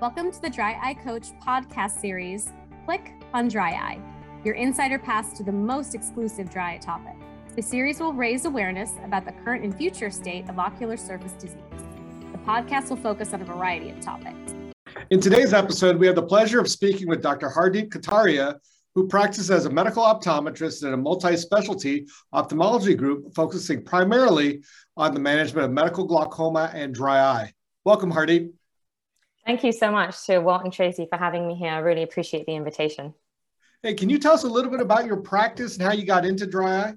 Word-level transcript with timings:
Welcome 0.00 0.32
to 0.32 0.40
the 0.40 0.48
Dry 0.48 0.78
Eye 0.82 0.94
Coach 0.94 1.26
podcast 1.46 2.00
series, 2.00 2.52
Click 2.86 3.12
on 3.34 3.48
Dry 3.48 3.72
Eye, 3.72 4.00
your 4.46 4.54
insider 4.54 4.98
pass 4.98 5.36
to 5.36 5.42
the 5.42 5.52
most 5.52 5.94
exclusive 5.94 6.48
dry 6.48 6.76
eye 6.76 6.78
topic. 6.78 7.16
The 7.54 7.60
series 7.60 8.00
will 8.00 8.14
raise 8.14 8.46
awareness 8.46 8.92
about 9.04 9.26
the 9.26 9.32
current 9.32 9.62
and 9.62 9.76
future 9.76 10.10
state 10.10 10.48
of 10.48 10.58
ocular 10.58 10.96
surface 10.96 11.32
disease. 11.32 11.60
The 12.32 12.38
podcast 12.38 12.88
will 12.88 12.96
focus 12.96 13.34
on 13.34 13.42
a 13.42 13.44
variety 13.44 13.90
of 13.90 14.00
topics. 14.00 14.54
In 15.10 15.20
today's 15.20 15.52
episode, 15.52 15.98
we 15.98 16.06
have 16.06 16.16
the 16.16 16.22
pleasure 16.22 16.60
of 16.60 16.70
speaking 16.70 17.06
with 17.06 17.20
Dr. 17.20 17.50
Hardeep 17.50 17.90
Kataria, 17.90 18.54
who 18.94 19.06
practices 19.06 19.50
as 19.50 19.66
a 19.66 19.70
medical 19.70 20.02
optometrist 20.02 20.82
in 20.82 20.94
a 20.94 20.96
multi 20.96 21.36
specialty 21.36 22.06
ophthalmology 22.32 22.94
group 22.94 23.34
focusing 23.34 23.84
primarily 23.84 24.62
on 24.96 25.12
the 25.12 25.20
management 25.20 25.66
of 25.66 25.72
medical 25.72 26.06
glaucoma 26.06 26.70
and 26.72 26.94
dry 26.94 27.20
eye. 27.20 27.52
Welcome, 27.84 28.10
Hardeep. 28.10 28.50
Thank 29.50 29.64
you 29.64 29.72
so 29.72 29.90
much 29.90 30.26
to 30.26 30.38
Walt 30.38 30.62
and 30.62 30.72
Tracy 30.72 31.08
for 31.10 31.18
having 31.18 31.48
me 31.48 31.56
here. 31.56 31.72
I 31.72 31.78
really 31.78 32.04
appreciate 32.04 32.46
the 32.46 32.54
invitation. 32.54 33.14
Hey, 33.82 33.94
can 33.94 34.08
you 34.08 34.16
tell 34.16 34.32
us 34.32 34.44
a 34.44 34.48
little 34.48 34.70
bit 34.70 34.78
about 34.78 35.06
your 35.06 35.16
practice 35.16 35.74
and 35.74 35.82
how 35.82 35.90
you 35.90 36.06
got 36.06 36.24
into 36.24 36.46
dry 36.46 36.76
eye? 36.76 36.94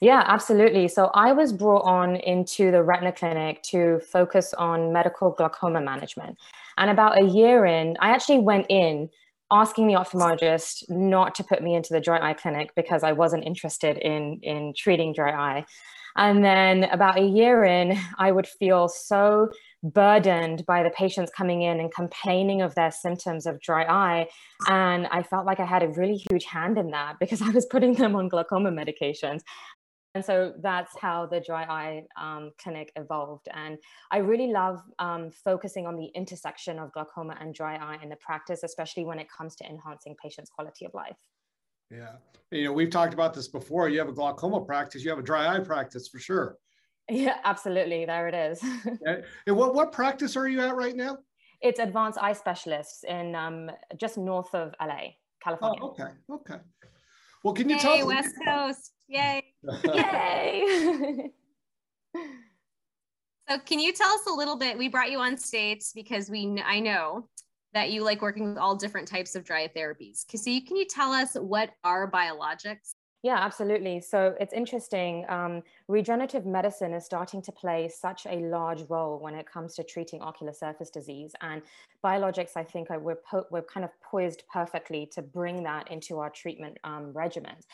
Yeah, 0.00 0.22
absolutely. 0.24 0.86
So 0.86 1.10
I 1.14 1.32
was 1.32 1.52
brought 1.52 1.82
on 1.82 2.14
into 2.14 2.70
the 2.70 2.80
retina 2.80 3.10
clinic 3.10 3.64
to 3.70 3.98
focus 4.08 4.54
on 4.54 4.92
medical 4.92 5.32
glaucoma 5.32 5.80
management. 5.80 6.38
And 6.78 6.90
about 6.90 7.20
a 7.20 7.26
year 7.26 7.66
in, 7.66 7.96
I 7.98 8.10
actually 8.10 8.38
went 8.38 8.66
in 8.68 9.10
asking 9.50 9.88
the 9.88 9.94
ophthalmologist 9.94 10.88
not 10.88 11.34
to 11.34 11.42
put 11.42 11.60
me 11.60 11.74
into 11.74 11.92
the 11.92 12.00
dry 12.00 12.20
eye 12.30 12.34
clinic 12.34 12.70
because 12.76 13.02
I 13.02 13.10
wasn't 13.10 13.44
interested 13.44 13.98
in, 13.98 14.38
in 14.44 14.74
treating 14.76 15.12
dry 15.12 15.32
eye. 15.32 15.66
And 16.16 16.44
then 16.44 16.84
about 16.84 17.18
a 17.18 17.24
year 17.24 17.64
in, 17.64 17.98
I 18.16 18.30
would 18.30 18.46
feel 18.46 18.88
so 18.88 19.48
burdened 19.82 20.64
by 20.66 20.82
the 20.82 20.90
patients 20.90 21.30
coming 21.34 21.62
in 21.62 21.80
and 21.80 21.92
complaining 21.92 22.62
of 22.62 22.74
their 22.74 22.90
symptoms 22.90 23.46
of 23.46 23.60
dry 23.60 23.84
eye. 23.84 24.28
And 24.68 25.06
I 25.06 25.22
felt 25.22 25.46
like 25.46 25.60
I 25.60 25.64
had 25.64 25.82
a 25.82 25.88
really 25.88 26.22
huge 26.30 26.44
hand 26.44 26.78
in 26.78 26.90
that 26.90 27.18
because 27.18 27.42
I 27.42 27.50
was 27.50 27.66
putting 27.66 27.94
them 27.94 28.14
on 28.14 28.28
glaucoma 28.28 28.70
medications. 28.70 29.40
And 30.14 30.24
so 30.24 30.54
that's 30.60 30.98
how 30.98 31.26
the 31.26 31.40
dry 31.40 31.62
eye 31.62 32.02
um, 32.20 32.50
clinic 32.60 32.90
evolved. 32.96 33.48
And 33.54 33.78
I 34.10 34.18
really 34.18 34.48
love 34.48 34.82
um, 34.98 35.30
focusing 35.30 35.86
on 35.86 35.96
the 35.96 36.06
intersection 36.16 36.80
of 36.80 36.92
glaucoma 36.92 37.36
and 37.40 37.54
dry 37.54 37.76
eye 37.76 37.98
in 38.02 38.08
the 38.08 38.16
practice, 38.16 38.64
especially 38.64 39.04
when 39.04 39.20
it 39.20 39.28
comes 39.30 39.54
to 39.56 39.64
enhancing 39.64 40.16
patients' 40.20 40.50
quality 40.50 40.84
of 40.84 40.94
life. 40.94 41.16
Yeah. 41.92 42.16
You 42.50 42.64
know, 42.64 42.72
we've 42.72 42.90
talked 42.90 43.14
about 43.14 43.34
this 43.34 43.46
before. 43.46 43.88
You 43.88 44.00
have 44.00 44.08
a 44.08 44.12
glaucoma 44.12 44.64
practice, 44.64 45.04
you 45.04 45.10
have 45.10 45.18
a 45.20 45.22
dry 45.24 45.54
eye 45.54 45.60
practice 45.60 46.08
for 46.08 46.18
sure. 46.18 46.56
Yeah, 47.10 47.38
absolutely. 47.44 48.04
There 48.04 48.28
it 48.28 48.34
is. 48.34 48.62
and 49.46 49.56
what, 49.56 49.74
what 49.74 49.92
practice 49.92 50.36
are 50.36 50.48
you 50.48 50.60
at 50.60 50.76
right 50.76 50.96
now? 50.96 51.18
It's 51.60 51.78
advanced 51.78 52.18
eye 52.20 52.32
specialists 52.32 53.04
in 53.04 53.34
um, 53.34 53.70
just 53.96 54.16
north 54.16 54.54
of 54.54 54.74
LA, 54.80 55.10
California. 55.42 55.80
Oh, 55.82 55.88
okay. 55.88 56.10
Okay. 56.30 56.56
Well, 57.44 57.54
can 57.54 57.68
you 57.68 57.76
Yay, 57.76 57.82
tell 57.82 58.06
West 58.06 58.34
Coast. 58.44 58.92
Yay. 59.08 59.42
Yay. 59.84 61.30
so 63.48 63.58
can 63.66 63.80
you 63.80 63.92
tell 63.92 64.10
us 64.10 64.26
a 64.28 64.32
little 64.32 64.56
bit? 64.56 64.78
We 64.78 64.88
brought 64.88 65.10
you 65.10 65.18
on 65.18 65.36
stage 65.36 65.82
because 65.94 66.30
we 66.30 66.62
I 66.64 66.80
know 66.80 67.28
that 67.72 67.90
you 67.90 68.02
like 68.02 68.22
working 68.22 68.48
with 68.48 68.58
all 68.58 68.76
different 68.76 69.08
types 69.08 69.34
of 69.34 69.44
dry 69.44 69.68
therapies. 69.68 70.24
So 70.28 70.50
can 70.66 70.76
you 70.76 70.86
tell 70.86 71.12
us 71.12 71.34
what 71.34 71.70
are 71.84 72.10
biologics? 72.10 72.94
Yeah, 73.22 73.36
absolutely. 73.36 74.00
So 74.00 74.34
it's 74.40 74.54
interesting. 74.54 75.26
Um, 75.28 75.62
regenerative 75.88 76.46
medicine 76.46 76.94
is 76.94 77.04
starting 77.04 77.42
to 77.42 77.52
play 77.52 77.88
such 77.88 78.24
a 78.24 78.36
large 78.36 78.82
role 78.88 79.18
when 79.18 79.34
it 79.34 79.44
comes 79.50 79.74
to 79.74 79.84
treating 79.84 80.22
ocular 80.22 80.54
surface 80.54 80.88
disease. 80.88 81.32
And 81.42 81.60
biologics, 82.02 82.56
I 82.56 82.64
think, 82.64 82.90
are, 82.90 82.98
we're, 82.98 83.20
po- 83.30 83.44
we're 83.50 83.62
kind 83.62 83.84
of 83.84 83.90
poised 84.02 84.44
perfectly 84.50 85.06
to 85.12 85.20
bring 85.20 85.62
that 85.64 85.90
into 85.90 86.18
our 86.18 86.30
treatment 86.30 86.78
um, 86.82 87.12
regimens. 87.12 87.64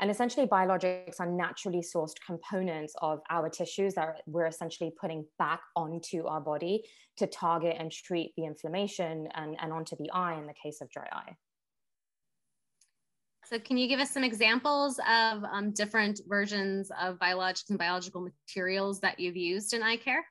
And 0.00 0.10
essentially, 0.10 0.46
biologics 0.46 1.20
are 1.20 1.30
naturally 1.30 1.82
sourced 1.82 2.14
components 2.24 2.94
of 3.00 3.20
our 3.30 3.48
tissues 3.48 3.94
that 3.94 4.22
we're 4.26 4.46
essentially 4.46 4.92
putting 5.00 5.24
back 5.38 5.60
onto 5.76 6.26
our 6.26 6.40
body 6.40 6.82
to 7.16 7.28
target 7.28 7.76
and 7.78 7.92
treat 7.92 8.34
the 8.36 8.44
inflammation 8.44 9.28
and, 9.34 9.56
and 9.60 9.72
onto 9.72 9.94
the 9.96 10.10
eye 10.10 10.34
in 10.34 10.46
the 10.46 10.52
case 10.52 10.80
of 10.80 10.90
dry 10.90 11.08
eye. 11.12 11.36
So 13.48 13.60
can 13.60 13.76
you 13.76 13.86
give 13.86 14.00
us 14.00 14.10
some 14.10 14.24
examples 14.24 14.98
of 15.08 15.44
um, 15.44 15.70
different 15.70 16.20
versions 16.26 16.90
of 17.00 17.16
biologics 17.20 17.70
and 17.70 17.78
biological 17.78 18.20
materials 18.20 18.98
that 19.00 19.20
you've 19.20 19.36
used 19.36 19.72
in 19.72 19.84
eye 19.84 19.98
care? 19.98 20.24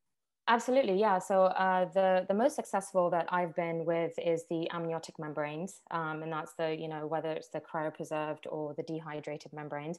Absolutely, 0.50 1.00
yeah. 1.00 1.18
So 1.20 1.46
uh, 1.46 1.86
the 1.94 2.26
the 2.28 2.34
most 2.34 2.56
successful 2.56 3.10
that 3.12 3.28
I've 3.30 3.56
been 3.56 3.86
with 3.86 4.12
is 4.20 4.44
the 4.50 4.70
amniotic 4.70 5.18
membranes, 5.18 5.80
um, 5.92 6.24
and 6.24 6.32
that's 6.32 6.54
the 6.60 6.76
you 6.76 6.90
know 6.90 7.08
whether 7.08 7.32
it's 7.32 7.50
the 7.50 7.62
cryopreserved 7.62 8.48
or 8.50 8.74
the 8.76 8.84
dehydrated 8.84 9.54
membranes. 9.54 9.98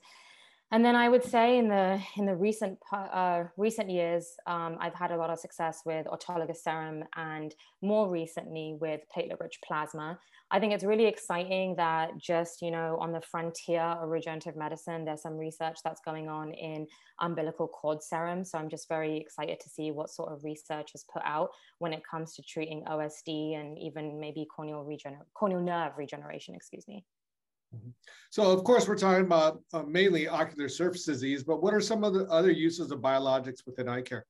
And 0.73 0.85
then 0.85 0.97
I 0.97 1.09
would 1.09 1.23
say 1.23 1.59
in 1.59 1.69
the 1.69 2.01
in 2.17 2.27
the 2.27 2.35
recent 2.35 2.79
uh, 2.93 3.45
recent 3.57 3.89
years, 3.89 4.35
um, 4.49 4.77
I've 4.81 4.95
had 4.95 5.13
a 5.13 5.17
lot 5.17 5.31
of 5.31 5.39
success 5.39 5.83
with 5.87 6.07
autologous 6.07 6.57
serum, 6.57 7.05
and 7.15 7.55
more 7.83 8.11
recently 8.11 8.77
with 8.81 9.03
platelet-rich 9.17 9.61
plasma. 9.65 10.19
I 10.51 10.59
think 10.59 10.73
it's 10.73 10.83
really 10.83 11.07
exciting 11.07 11.77
that 11.77 12.19
just 12.19 12.63
you 12.63 12.73
know 12.73 12.99
on 13.01 13.13
the 13.13 13.21
frontier 13.21 13.81
of 13.81 14.09
regenerative 14.09 14.57
medicine, 14.57 15.05
there's 15.05 15.23
some 15.23 15.37
research 15.37 15.79
that's 15.85 16.01
going 16.05 16.29
on 16.29 16.53
in 16.53 16.89
umbilical 17.21 17.69
cord 17.69 18.03
serum. 18.03 18.45
So 18.45 18.59
I'm 18.59 18.69
just 18.69 18.89
very 18.89 19.17
excited 19.19 19.61
to 19.61 19.69
see 19.69 19.93
what 19.93 20.11
sort 20.11 20.33
of 20.33 20.43
research 20.43 20.91
is 20.97 21.05
put 21.13 21.23
out 21.25 21.51
when 21.79 21.93
it 21.93 22.03
comes 22.11 22.35
to 22.35 22.43
treating 22.43 22.83
OSD 22.87 23.55
and 23.57 23.79
even 23.79 24.19
maybe 24.19 24.45
corneal 24.55 24.85
regener- 24.85 25.27
corneal 25.33 25.61
nerve 25.61 25.93
regeneration. 25.97 26.57
Excuse 26.57 26.89
me. 26.89 27.05
Mm-hmm. 27.75 27.91
So, 28.31 28.51
of 28.51 28.65
course, 28.65 28.87
we're 28.87 28.97
talking 28.97 29.25
about 29.25 29.63
uh, 29.73 29.83
mainly 29.83 30.29
ocular 30.29 30.69
surface 30.69 31.05
disease, 31.05 31.43
but 31.43 31.63
what 31.63 31.75
are 31.75 31.81
some 31.81 32.05
of 32.05 32.15
the 32.15 32.25
other 32.27 32.51
uses 32.51 32.91
of 32.91 33.01
biologics 33.01 33.67
within 33.67 33.89
eye 33.89 34.03
care? 34.03 34.27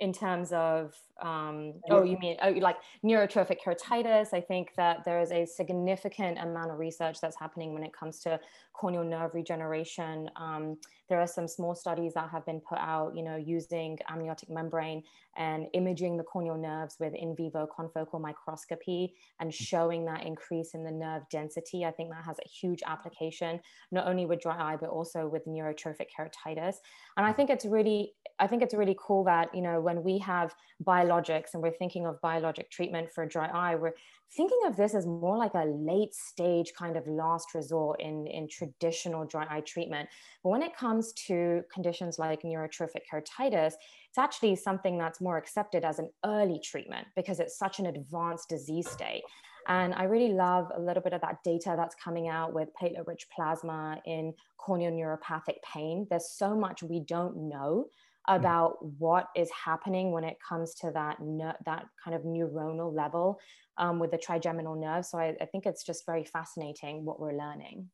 in 0.00 0.14
terms 0.14 0.50
of 0.52 0.94
um, 1.22 1.74
oh 1.90 2.02
you 2.02 2.18
mean 2.18 2.36
oh, 2.42 2.50
like 2.50 2.76
neurotrophic 3.04 3.58
keratitis 3.64 4.28
i 4.32 4.40
think 4.40 4.74
that 4.76 5.04
there 5.04 5.20
is 5.20 5.30
a 5.30 5.46
significant 5.46 6.38
amount 6.38 6.70
of 6.70 6.78
research 6.78 7.20
that's 7.20 7.38
happening 7.38 7.74
when 7.74 7.82
it 7.82 7.92
comes 7.92 8.18
to 8.18 8.40
corneal 8.80 9.04
nerve 9.04 9.34
regeneration. 9.34 10.30
Um, 10.36 10.78
there 11.08 11.20
are 11.20 11.26
some 11.26 11.46
small 11.46 11.74
studies 11.74 12.14
that 12.14 12.30
have 12.30 12.46
been 12.46 12.60
put 12.60 12.78
out 12.78 13.14
you 13.14 13.22
know 13.22 13.36
using 13.36 13.98
amniotic 14.08 14.48
membrane 14.48 15.02
and 15.36 15.66
imaging 15.74 16.16
the 16.16 16.24
corneal 16.24 16.56
nerves 16.56 16.96
with 16.98 17.14
in 17.14 17.36
vivo 17.36 17.68
confocal 17.76 18.20
microscopy 18.20 19.14
and 19.40 19.50
mm. 19.50 19.54
showing 19.54 20.04
that 20.04 20.24
increase 20.24 20.74
in 20.74 20.82
the 20.82 20.90
nerve 20.90 21.22
density. 21.30 21.84
I 21.84 21.90
think 21.90 22.10
that 22.10 22.24
has 22.24 22.38
a 22.38 22.48
huge 22.48 22.82
application 22.86 23.60
not 23.92 24.06
only 24.06 24.24
with 24.24 24.40
dry 24.40 24.72
eye 24.72 24.76
but 24.80 24.88
also 24.88 25.28
with 25.28 25.46
neurotrophic 25.46 26.08
keratitis. 26.16 26.76
And 27.16 27.26
i 27.26 27.32
think 27.32 27.50
it's 27.50 27.66
really 27.66 28.12
i 28.38 28.46
think 28.46 28.62
it's 28.62 28.74
really 28.74 28.96
cool 28.98 29.24
that 29.24 29.54
you 29.54 29.62
know 29.62 29.80
when 29.80 30.02
we 30.02 30.18
have 30.18 30.54
biologics 30.84 31.54
and 31.54 31.62
we're 31.62 31.72
thinking 31.72 32.06
of 32.06 32.20
biologic 32.20 32.70
treatment 32.70 33.10
for 33.12 33.26
dry 33.26 33.48
eye, 33.48 33.74
we're 33.74 33.94
thinking 34.36 34.60
of 34.66 34.76
this 34.76 34.94
as 34.94 35.06
more 35.06 35.36
like 35.36 35.54
a 35.54 35.64
late 35.64 36.14
stage 36.14 36.72
kind 36.78 36.96
of 36.96 37.06
last 37.06 37.54
resort 37.54 38.00
in, 38.00 38.26
in 38.26 38.48
traditional 38.48 39.24
dry 39.24 39.46
eye 39.50 39.62
treatment. 39.62 40.08
But 40.42 40.50
when 40.50 40.62
it 40.62 40.76
comes 40.76 41.12
to 41.26 41.62
conditions 41.72 42.18
like 42.18 42.42
neurotrophic 42.42 43.02
keratitis, 43.12 43.74
it's 44.08 44.18
actually 44.18 44.56
something 44.56 44.98
that's 44.98 45.20
more 45.20 45.36
accepted 45.36 45.84
as 45.84 45.98
an 45.98 46.10
early 46.24 46.60
treatment 46.62 47.06
because 47.16 47.40
it's 47.40 47.58
such 47.58 47.78
an 47.80 47.86
advanced 47.86 48.48
disease 48.48 48.88
state. 48.88 49.22
And 49.68 49.94
I 49.94 50.04
really 50.04 50.32
love 50.32 50.70
a 50.74 50.80
little 50.80 51.02
bit 51.02 51.12
of 51.12 51.20
that 51.20 51.42
data 51.44 51.74
that's 51.76 51.94
coming 51.94 52.28
out 52.28 52.52
with 52.52 52.70
platelet 52.80 53.06
rich 53.06 53.26
plasma 53.34 54.00
in 54.06 54.32
corneal 54.58 54.90
neuropathic 54.90 55.56
pain. 55.72 56.06
There's 56.08 56.30
so 56.30 56.56
much 56.56 56.82
we 56.82 57.00
don't 57.00 57.48
know. 57.48 57.86
About 58.28 58.76
what 58.98 59.26
is 59.34 59.50
happening 59.50 60.12
when 60.12 60.24
it 60.24 60.36
comes 60.46 60.74
to 60.74 60.90
that 60.92 61.18
that 61.64 61.86
kind 62.04 62.14
of 62.14 62.22
neuronal 62.22 62.94
level 62.94 63.40
um, 63.78 63.98
with 63.98 64.10
the 64.10 64.18
trigeminal 64.18 64.76
nerve. 64.76 65.04
So 65.04 65.18
I, 65.18 65.34
I 65.40 65.46
think 65.46 65.66
it's 65.66 65.84
just 65.84 66.06
very 66.06 66.24
fascinating 66.24 67.04
what 67.04 67.18
we're 67.18 67.36
learning. 67.36 67.88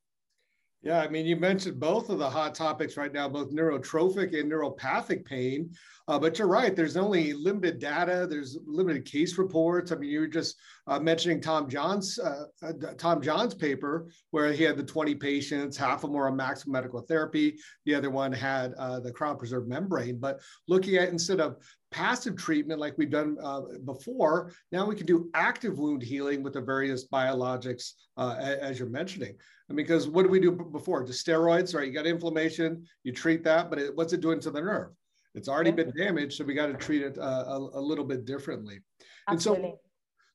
Yeah, 0.83 0.99
I 0.99 1.07
mean, 1.07 1.25
you 1.25 1.35
mentioned 1.35 1.79
both 1.79 2.09
of 2.09 2.19
the 2.19 2.29
hot 2.29 2.53
topics 2.53 2.97
right 2.97 3.11
now, 3.11 3.27
both 3.27 3.51
neurotrophic 3.51 4.39
and 4.39 4.51
neuropathic 4.51 5.25
pain. 5.25 5.71
Uh, 6.07 6.19
but 6.19 6.37
you're 6.37 6.47
right, 6.47 6.75
there's 6.75 6.97
only 6.97 7.33
limited 7.33 7.79
data, 7.79 8.27
there's 8.29 8.59
limited 8.65 9.03
case 9.03 9.37
reports. 9.39 9.91
I 9.91 9.95
mean, 9.95 10.11
you 10.11 10.19
were 10.19 10.27
just 10.27 10.55
uh, 10.87 10.99
mentioning 10.99 11.41
Tom 11.41 11.69
John's 11.69 12.17
uh, 12.19 12.45
uh 12.63 12.73
Tom 12.97 13.21
John's 13.21 13.53
paper 13.53 14.09
where 14.31 14.51
he 14.51 14.63
had 14.63 14.77
the 14.77 14.83
20 14.83 15.15
patients, 15.15 15.77
half 15.77 15.95
of 15.95 16.01
them 16.01 16.13
were 16.13 16.27
on 16.27 16.35
maximum 16.35 16.73
medical 16.73 17.01
therapy, 17.01 17.57
the 17.85 17.95
other 17.95 18.09
one 18.09 18.31
had 18.31 18.73
uh, 18.75 18.99
the 18.99 19.11
cryopreserved 19.11 19.67
membrane. 19.67 20.17
But 20.19 20.39
looking 20.67 20.95
at 20.95 21.09
instead 21.09 21.39
of 21.39 21.57
passive 21.91 22.35
treatment 22.35 22.79
like 22.79 22.97
we've 22.97 23.09
done 23.09 23.37
uh, 23.41 23.61
before, 23.85 24.51
now 24.71 24.85
we 24.85 24.95
can 24.95 25.05
do 25.05 25.29
active 25.33 25.77
wound 25.77 26.01
healing 26.01 26.43
with 26.43 26.53
the 26.53 26.61
various 26.61 27.07
biologics 27.07 27.91
as 28.17 28.79
you're 28.79 28.89
mentioning 28.89 29.35
because 29.75 30.07
what 30.07 30.23
did 30.23 30.31
we 30.31 30.39
do 30.39 30.51
before? 30.51 31.03
Just 31.03 31.25
steroids, 31.25 31.75
right? 31.75 31.87
You 31.87 31.93
got 31.93 32.05
inflammation, 32.05 32.85
you 33.03 33.11
treat 33.11 33.43
that, 33.43 33.69
but 33.69 33.79
it, 33.79 33.95
what's 33.95 34.13
it 34.13 34.21
doing 34.21 34.39
to 34.41 34.51
the 34.51 34.61
nerve? 34.61 34.91
It's 35.35 35.49
already 35.49 35.71
been 35.71 35.91
damaged, 35.95 36.37
so 36.37 36.45
we 36.45 36.53
got 36.53 36.67
to 36.67 36.73
treat 36.73 37.03
it 37.03 37.17
uh, 37.17 37.43
a, 37.47 37.57
a, 37.57 37.81
little 37.81 38.05
bit 38.05 38.25
differently. 38.25 38.79
Absolutely. 39.27 39.65
And 39.65 39.73
so, 39.73 39.79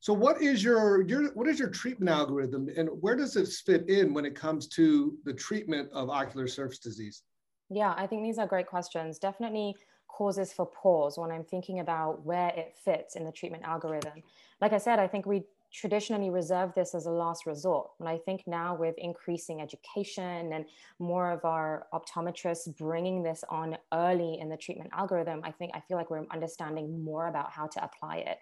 So 0.02 0.12
what 0.12 0.42
is 0.42 0.64
your, 0.64 1.02
your 1.02 1.32
what 1.34 1.46
is 1.46 1.60
your 1.60 1.70
treatment 1.70 2.10
algorithm 2.10 2.68
and 2.76 2.88
where 3.00 3.14
does 3.14 3.36
it 3.36 3.46
fit 3.46 3.88
in 3.88 4.12
when 4.12 4.24
it 4.24 4.34
comes 4.34 4.66
to 4.70 5.16
the 5.24 5.32
treatment 5.32 5.90
of 5.92 6.10
ocular 6.10 6.48
surface 6.48 6.80
disease? 6.80 7.22
Yeah, 7.70 7.94
I 7.96 8.08
think 8.08 8.24
these 8.24 8.36
are 8.38 8.46
great 8.48 8.66
questions. 8.66 9.20
Definitely 9.20 9.76
causes 10.08 10.52
for 10.52 10.66
pause 10.66 11.18
when 11.18 11.30
I'm 11.30 11.44
thinking 11.44 11.78
about 11.78 12.26
where 12.26 12.48
it 12.48 12.74
fits 12.84 13.14
in 13.14 13.24
the 13.24 13.30
treatment 13.30 13.62
algorithm. 13.62 14.24
Like 14.60 14.72
I 14.72 14.78
said, 14.78 14.98
I 14.98 15.06
think 15.06 15.24
we 15.24 15.44
traditionally 15.72 16.30
reserve 16.30 16.74
this 16.74 16.96
as 16.96 17.06
a 17.06 17.10
last 17.10 17.46
resort. 17.46 17.90
And 18.00 18.08
I 18.08 18.18
think 18.18 18.42
now 18.46 18.74
with 18.74 18.96
increasing 18.98 19.62
education 19.62 20.52
and 20.52 20.64
more 20.98 21.30
of 21.30 21.44
our 21.44 21.86
optometrists 21.94 22.76
bringing 22.76 23.22
this 23.22 23.44
on 23.48 23.78
early 23.92 24.38
in 24.40 24.48
the 24.48 24.56
treatment 24.56 24.90
algorithm, 24.92 25.42
I 25.44 25.52
think 25.52 25.72
I 25.74 25.80
feel 25.80 25.96
like 25.96 26.10
we're 26.10 26.26
understanding 26.30 27.02
more 27.04 27.28
about 27.28 27.52
how 27.52 27.68
to 27.68 27.84
apply 27.84 28.16
it, 28.16 28.38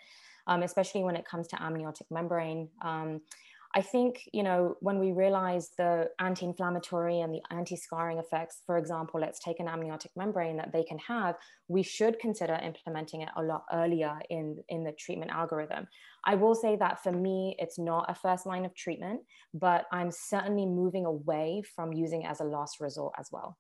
um, 0.51 0.63
especially 0.63 1.03
when 1.05 1.17
it 1.17 1.25
comes 1.25 1.47
to 1.49 1.63
amniotic 1.63 2.07
membrane. 2.11 2.69
Um, 2.83 3.23
I 3.73 3.83
think, 3.83 4.29
you 4.33 4.43
know, 4.43 4.75
when 4.81 4.99
we 4.99 5.13
realize 5.13 5.71
the 5.79 6.11
anti-inflammatory 6.19 7.21
and 7.21 7.33
the 7.33 7.41
anti-scarring 7.53 8.19
effects, 8.19 8.63
for 8.67 8.77
example, 8.77 9.21
let's 9.21 9.39
take 9.39 9.61
an 9.61 9.69
amniotic 9.69 10.11
membrane 10.17 10.57
that 10.57 10.73
they 10.73 10.83
can 10.83 10.99
have, 10.99 11.37
we 11.69 11.85
should 11.85 12.19
consider 12.19 12.55
implementing 12.55 13.21
it 13.21 13.29
a 13.37 13.43
lot 13.45 13.63
earlier 13.73 14.19
in, 14.29 14.57
in 14.69 14.83
the 14.83 14.91
treatment 14.91 15.31
algorithm. 15.31 15.87
I 16.25 16.35
will 16.35 16.57
say 16.57 16.75
that 16.77 17.01
for 17.01 17.13
me, 17.13 17.55
it's 17.61 17.79
not 17.79 18.11
a 18.11 18.15
first 18.15 18.45
line 18.45 18.65
of 18.65 18.75
treatment, 18.75 19.21
but 19.55 19.85
I'm 19.93 20.11
certainly 20.11 20.67
moving 20.67 21.07
away 21.07 21.63
from 21.77 21.93
using 21.93 22.23
it 22.23 22.27
as 22.29 22.41
a 22.41 22.45
last 22.45 22.81
resort 22.81 23.15
as 23.21 23.29
well. 23.31 23.57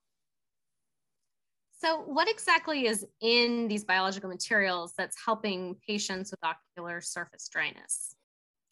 So, 1.80 2.02
what 2.02 2.28
exactly 2.28 2.86
is 2.86 3.06
in 3.22 3.66
these 3.66 3.84
biological 3.84 4.28
materials 4.28 4.92
that's 4.98 5.16
helping 5.24 5.76
patients 5.88 6.30
with 6.30 6.40
ocular 6.44 7.00
surface 7.00 7.48
dryness? 7.48 8.16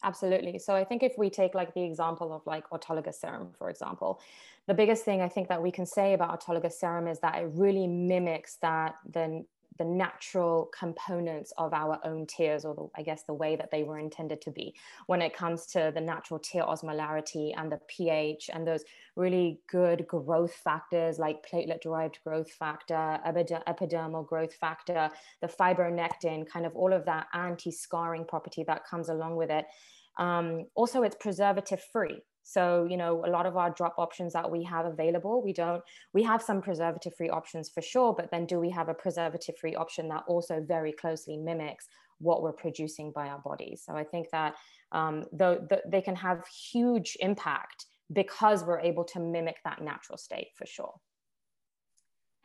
Absolutely. 0.03 0.59
So 0.59 0.75
I 0.75 0.85
think 0.85 1.01
if 1.01 1.13
we 1.17 1.29
take 1.29 1.55
like 1.55 1.73
the 1.73 1.83
example 1.83 2.31
of 2.31 2.43
like 2.45 2.69
autologous 2.69 3.15
serum, 3.15 3.49
for 3.57 3.71
example, 3.71 4.21
the 4.67 4.75
biggest 4.75 5.03
thing 5.05 5.21
I 5.21 5.27
think 5.27 5.49
that 5.49 5.61
we 5.61 5.71
can 5.71 5.87
say 5.87 6.13
about 6.13 6.39
autologous 6.39 6.73
serum 6.73 7.07
is 7.07 7.19
that 7.21 7.41
it 7.41 7.49
really 7.53 7.87
mimics 7.87 8.57
that 8.61 8.95
the 9.09 9.43
the 9.79 9.85
natural 9.85 10.69
components 10.77 11.51
of 11.57 11.73
our 11.73 11.99
own 12.03 12.27
tears, 12.27 12.65
or 12.65 12.75
the, 12.75 12.87
I 12.95 13.01
guess 13.01 13.23
the 13.23 13.33
way 13.33 13.55
that 13.55 13.71
they 13.71 13.83
were 13.83 13.97
intended 13.97 14.41
to 14.41 14.51
be 14.51 14.75
when 15.07 15.21
it 15.21 15.35
comes 15.35 15.65
to 15.67 15.91
the 15.93 16.01
natural 16.01 16.39
tear 16.39 16.63
osmolarity 16.63 17.53
and 17.57 17.71
the 17.71 17.79
pH 17.87 18.51
and 18.53 18.67
those 18.67 18.83
really 19.15 19.59
good 19.67 20.05
growth 20.05 20.53
factors 20.53 21.17
like 21.17 21.45
platelet 21.49 21.81
derived 21.81 22.19
growth 22.23 22.51
factor, 22.51 23.19
epidermal 23.25 24.27
growth 24.27 24.53
factor, 24.53 25.09
the 25.41 25.47
fibronectin, 25.47 26.47
kind 26.47 26.65
of 26.65 26.75
all 26.75 26.93
of 26.93 27.05
that 27.05 27.27
anti 27.33 27.71
scarring 27.71 28.25
property 28.25 28.63
that 28.67 28.85
comes 28.85 29.09
along 29.09 29.35
with 29.35 29.49
it. 29.49 29.65
Um, 30.17 30.65
also, 30.75 31.03
it's 31.03 31.15
preservative 31.15 31.81
free. 31.93 32.21
So, 32.43 32.87
you 32.89 32.97
know, 32.97 33.23
a 33.25 33.29
lot 33.29 33.45
of 33.45 33.57
our 33.57 33.69
drop 33.69 33.95
options 33.97 34.33
that 34.33 34.49
we 34.49 34.63
have 34.63 34.85
available, 34.85 35.43
we 35.43 35.53
don't, 35.53 35.83
we 36.13 36.23
have 36.23 36.41
some 36.41 36.61
preservative 36.61 37.13
free 37.15 37.29
options 37.29 37.69
for 37.69 37.81
sure, 37.81 38.13
but 38.13 38.31
then 38.31 38.45
do 38.45 38.59
we 38.59 38.69
have 38.71 38.89
a 38.89 38.93
preservative 38.93 39.57
free 39.57 39.75
option 39.75 40.09
that 40.09 40.23
also 40.27 40.63
very 40.67 40.91
closely 40.91 41.37
mimics 41.37 41.87
what 42.19 42.41
we're 42.41 42.53
producing 42.53 43.11
by 43.11 43.27
our 43.27 43.39
bodies? 43.39 43.83
So 43.85 43.93
I 43.93 44.03
think 44.03 44.29
that 44.31 44.55
um, 44.91 45.25
though 45.31 45.63
the, 45.69 45.81
they 45.87 46.01
can 46.01 46.15
have 46.15 46.45
huge 46.47 47.17
impact 47.19 47.85
because 48.11 48.63
we're 48.63 48.79
able 48.79 49.03
to 49.03 49.19
mimic 49.19 49.57
that 49.63 49.81
natural 49.81 50.17
state 50.17 50.47
for 50.55 50.65
sure. 50.65 50.95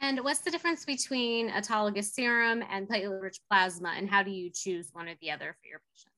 And 0.00 0.20
what's 0.23 0.40
the 0.40 0.50
difference 0.50 0.85
between 0.85 1.50
autologous 1.50 2.12
serum 2.12 2.62
and 2.70 2.87
platelet 2.87 3.23
rich 3.23 3.38
plasma, 3.49 3.94
and 3.97 4.11
how 4.11 4.23
do 4.23 4.31
you 4.31 4.50
choose 4.50 4.90
one 4.93 5.08
or 5.08 5.14
the 5.23 5.31
other 5.31 5.56
for 5.62 5.67
your 5.67 5.81
patients? 5.90 6.13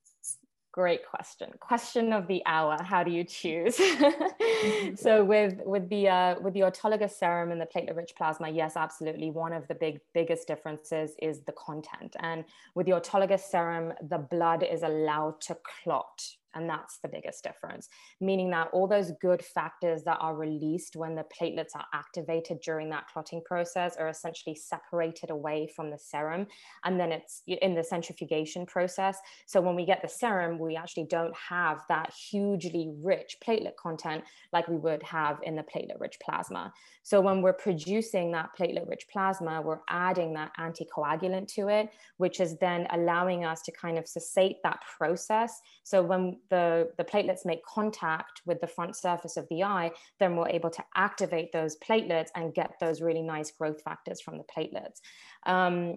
Great 0.77 1.09
question. 1.09 1.49
Question 1.59 2.13
of 2.13 2.29
the 2.29 2.43
hour. 2.45 2.77
How 2.83 3.03
do 3.03 3.11
you 3.11 3.25
choose? 3.25 3.79
Mm-hmm. 3.79 4.95
so 4.97 5.25
with 5.25 5.55
with 5.65 5.89
the 5.89 6.07
uh, 6.07 6.35
with 6.43 6.53
the 6.53 6.61
autologous 6.61 7.13
serum 7.13 7.51
and 7.51 7.59
the 7.59 7.65
platelet-rich 7.65 8.13
plasma, 8.15 8.51
yes, 8.51 8.77
absolutely. 8.77 9.31
One 9.31 9.55
of 9.55 9.67
the 9.69 9.75
big 9.75 10.01
biggest 10.13 10.47
differences 10.47 11.13
is 11.23 11.41
the 11.47 11.53
content. 11.53 12.15
And 12.19 12.45
with 12.75 12.85
the 12.85 12.93
autologous 12.93 13.41
serum, 13.41 13.95
the 14.07 14.19
blood 14.19 14.63
is 14.63 14.83
allowed 14.83 15.41
to 15.49 15.57
clot 15.83 16.21
and 16.57 16.69
that's 16.69 16.99
the 16.99 17.09
biggest 17.09 17.45
difference, 17.45 17.89
meaning 18.21 18.51
that 18.51 18.69
all 18.73 18.89
those 18.89 19.13
good 19.21 19.45
factors 19.45 20.03
that 20.05 20.19
are 20.21 20.35
released 20.35 20.97
when 20.97 21.15
the 21.15 21.25
platelets 21.25 21.77
are 21.77 21.85
activated 21.93 22.61
during 22.63 22.89
that 22.91 23.07
clotting 23.13 23.43
process 23.45 23.97
are 23.97 24.09
essentially 24.09 24.57
separated 24.57 25.31
away 25.31 25.69
from 25.77 25.91
the 25.91 25.99
serum. 25.99 26.47
And 26.85 26.99
then 26.99 27.13
it's 27.13 27.43
in 27.47 27.75
the 27.75 27.85
centrifugation 27.85 28.65
process. 28.67 29.19
So 29.47 29.61
when 29.61 29.77
we 29.77 29.85
get 29.85 30.03
the 30.03 30.09
serum, 30.09 30.59
we 30.59 30.77
actually 30.77 31.07
don't 31.09 31.37
have 31.37 31.83
that 31.89 32.13
hugely 32.13 32.91
rich 33.03 33.37
platelet 33.47 33.77
content 33.77 34.25
like 34.53 34.67
we 34.67 34.77
would 34.77 35.03
have 35.03 35.39
in 35.43 35.57
the 35.57 35.63
platelet 35.63 36.01
rich 36.01 36.19
plasma. 36.23 36.73
So 37.03 37.21
when 37.21 37.43
we're 37.43 37.53
producing 37.53 38.33
that 38.33 38.51
platelet 38.59 38.89
rich 38.89 39.07
plasma, 39.13 39.61
we're 39.61 39.81
adding 39.89 40.33
that 40.35 40.53
anticoagulant 40.59 41.49
to 41.55 41.69
it, 41.69 41.91
which 42.17 42.41
is 42.41 42.57
then 42.57 42.87
allowing 42.91 43.45
us 43.45 43.61
to 43.63 43.73
kind 43.73 43.99
of 43.99 44.07
cessate 44.07 44.57
that 44.65 44.81
process. 44.99 45.61
So 45.85 46.03
when 46.03 46.39
the, 46.51 46.91
the 46.99 47.05
platelets 47.05 47.45
make 47.45 47.65
contact 47.65 48.43
with 48.47 48.61
the 48.61 48.67
front 48.67 48.97
surface 48.97 49.37
of 49.37 49.47
the 49.51 49.63
eye, 49.63 49.91
then 50.21 50.37
we're 50.37 50.49
able 50.49 50.71
to 50.71 50.85
activate 50.95 51.53
those 51.53 51.77
platelets 51.77 52.29
and 52.35 52.55
get 52.55 52.75
those 52.81 53.01
really 53.01 53.23
nice 53.23 53.51
growth 53.51 53.83
factors 53.83 54.21
from 54.21 54.39
the 54.39 54.45
platelets. 54.45 55.01
Um, 55.47 55.97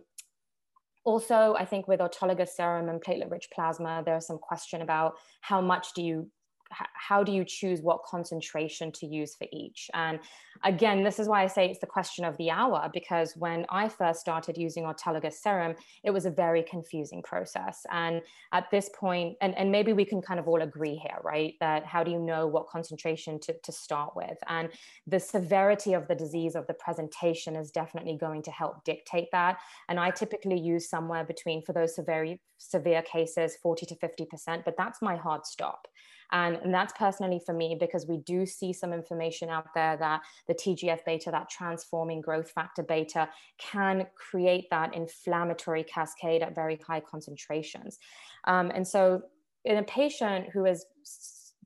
also, 1.06 1.56
I 1.57 1.66
think 1.66 1.88
with 1.88 2.01
autologous 2.01 2.50
serum 2.50 2.90
and 2.90 3.01
platelet-rich 3.01 3.50
plasma, 3.54 4.04
there's 4.06 4.28
some 4.28 4.38
question 4.38 4.81
about 4.81 5.13
how 5.42 5.62
much 5.62 5.94
do 5.96 6.04
you 6.04 6.30
how 6.71 7.24
do 7.24 7.31
you 7.31 7.44
choose 7.44 7.81
what 7.81 8.04
concentration 8.04 8.92
to 8.92 9.07
use 9.07 9.36
for 9.36 9.48
each? 9.51 9.89
And 9.94 10.19
again, 10.63 11.04
this 11.04 11.19
is 11.19 11.27
why 11.27 11.44
I 11.44 11.48
say 11.48 11.68
it's 11.68 11.80
the 11.80 11.88
question 11.88 12.25
of 12.25 12.38
the 12.38 12.51
hour, 12.51 12.89
because 12.94 13.33
when 13.36 13.66
I 13.69 13.89
first 13.89 14.19
started 14.19 14.57
using 14.57 14.83
autologous 14.83 15.33
serum, 15.33 15.75
it 16.04 16.12
was 16.12 16.25
a 16.25 16.31
very 16.31 16.63
confusing 16.63 17.24
process. 17.24 17.86
And 17.92 18.21
at 18.51 18.69
this 18.71 18.89
point, 18.94 19.38
and, 19.42 19.57
and 19.57 19.71
maybe 19.71 19.94
we 19.94 20.06
can 20.06 20.21
kind 20.21 20.39
of 20.39 20.48
all 20.48 20.62
agree 20.62 20.95
here, 20.95 21.18
right? 21.24 21.56
That 21.60 21.86
how 21.86 22.04
do 22.04 22.12
you 22.12 22.19
know 22.19 22.45
what 22.48 22.68
concentration 22.68 23.39
to, 23.42 23.54
to 23.63 23.72
start 23.72 24.15
with? 24.15 24.38
And 24.48 24.69
the 25.07 25.19
severity 25.19 25.94
of 25.94 26.07
the 26.07 26.15
disease 26.15 26.56
of 26.56 26.68
the 26.68 26.74
presentation 26.74 27.56
is 27.56 27.72
definitely 27.72 28.18
going 28.18 28.44
to 28.44 28.51
help 28.51 28.83
dictate 28.83 29.30
that. 29.31 29.57
And 29.88 30.00
I 30.00 30.12
typically 30.12 30.60
use 30.60 30.89
somewhere 30.89 31.24
between, 31.24 31.63
for 31.63 31.74
those 31.74 31.95
severe, 31.95 32.38
severe 32.57 33.01
cases, 33.01 33.57
40 33.62 33.86
to 33.88 33.95
50%, 33.95 34.65
but 34.65 34.75
that's 34.77 35.01
my 35.01 35.15
hard 35.15 35.45
stop. 35.45 35.88
And, 36.31 36.58
and 36.58 36.74
that's 36.74 36.94
personally 36.98 37.42
for 37.46 37.53
me 37.53 37.75
because 37.80 38.06
we 38.08 38.18
do 38.18 38.46
see 38.46 38.74
some 38.74 38.94
information 38.94 39.50
out 39.50 39.68
there 39.74 39.98
that 39.98 40.22
the 40.48 40.53
TGF 40.53 41.06
beta, 41.06 41.32
that 41.32 41.50
transforming 41.50 42.22
growth 42.22 42.51
factor 42.51 42.84
beta, 42.84 43.30
can 43.58 44.08
create 44.15 44.70
that 44.70 44.96
inflammatory 44.96 45.84
cascade 45.84 46.42
at 46.42 46.56
very 46.56 46.80
high 46.88 47.01
concentrations. 47.01 48.00
Um, 48.46 48.72
and 48.74 48.88
so, 48.88 49.24
in 49.65 49.77
a 49.77 49.84
patient 49.84 50.48
who 50.53 50.65
is 50.65 50.86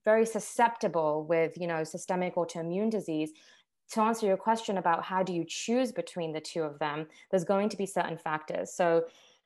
very 0.05 0.25
susceptible 0.25 1.25
with 1.27 1.57
you 1.57 1.67
know 1.67 1.83
systemic 1.83 2.35
autoimmune 2.35 2.89
disease 2.89 3.31
to 3.91 4.01
answer 4.01 4.25
your 4.25 4.37
question 4.37 4.77
about 4.77 5.03
how 5.03 5.21
do 5.23 5.33
you 5.33 5.45
choose 5.47 5.91
between 5.91 6.33
the 6.33 6.39
two 6.39 6.61
of 6.61 6.79
them 6.79 7.07
there's 7.31 7.43
going 7.43 7.69
to 7.69 7.77
be 7.77 7.85
certain 7.85 8.17
factors 8.17 8.73
so 8.73 9.03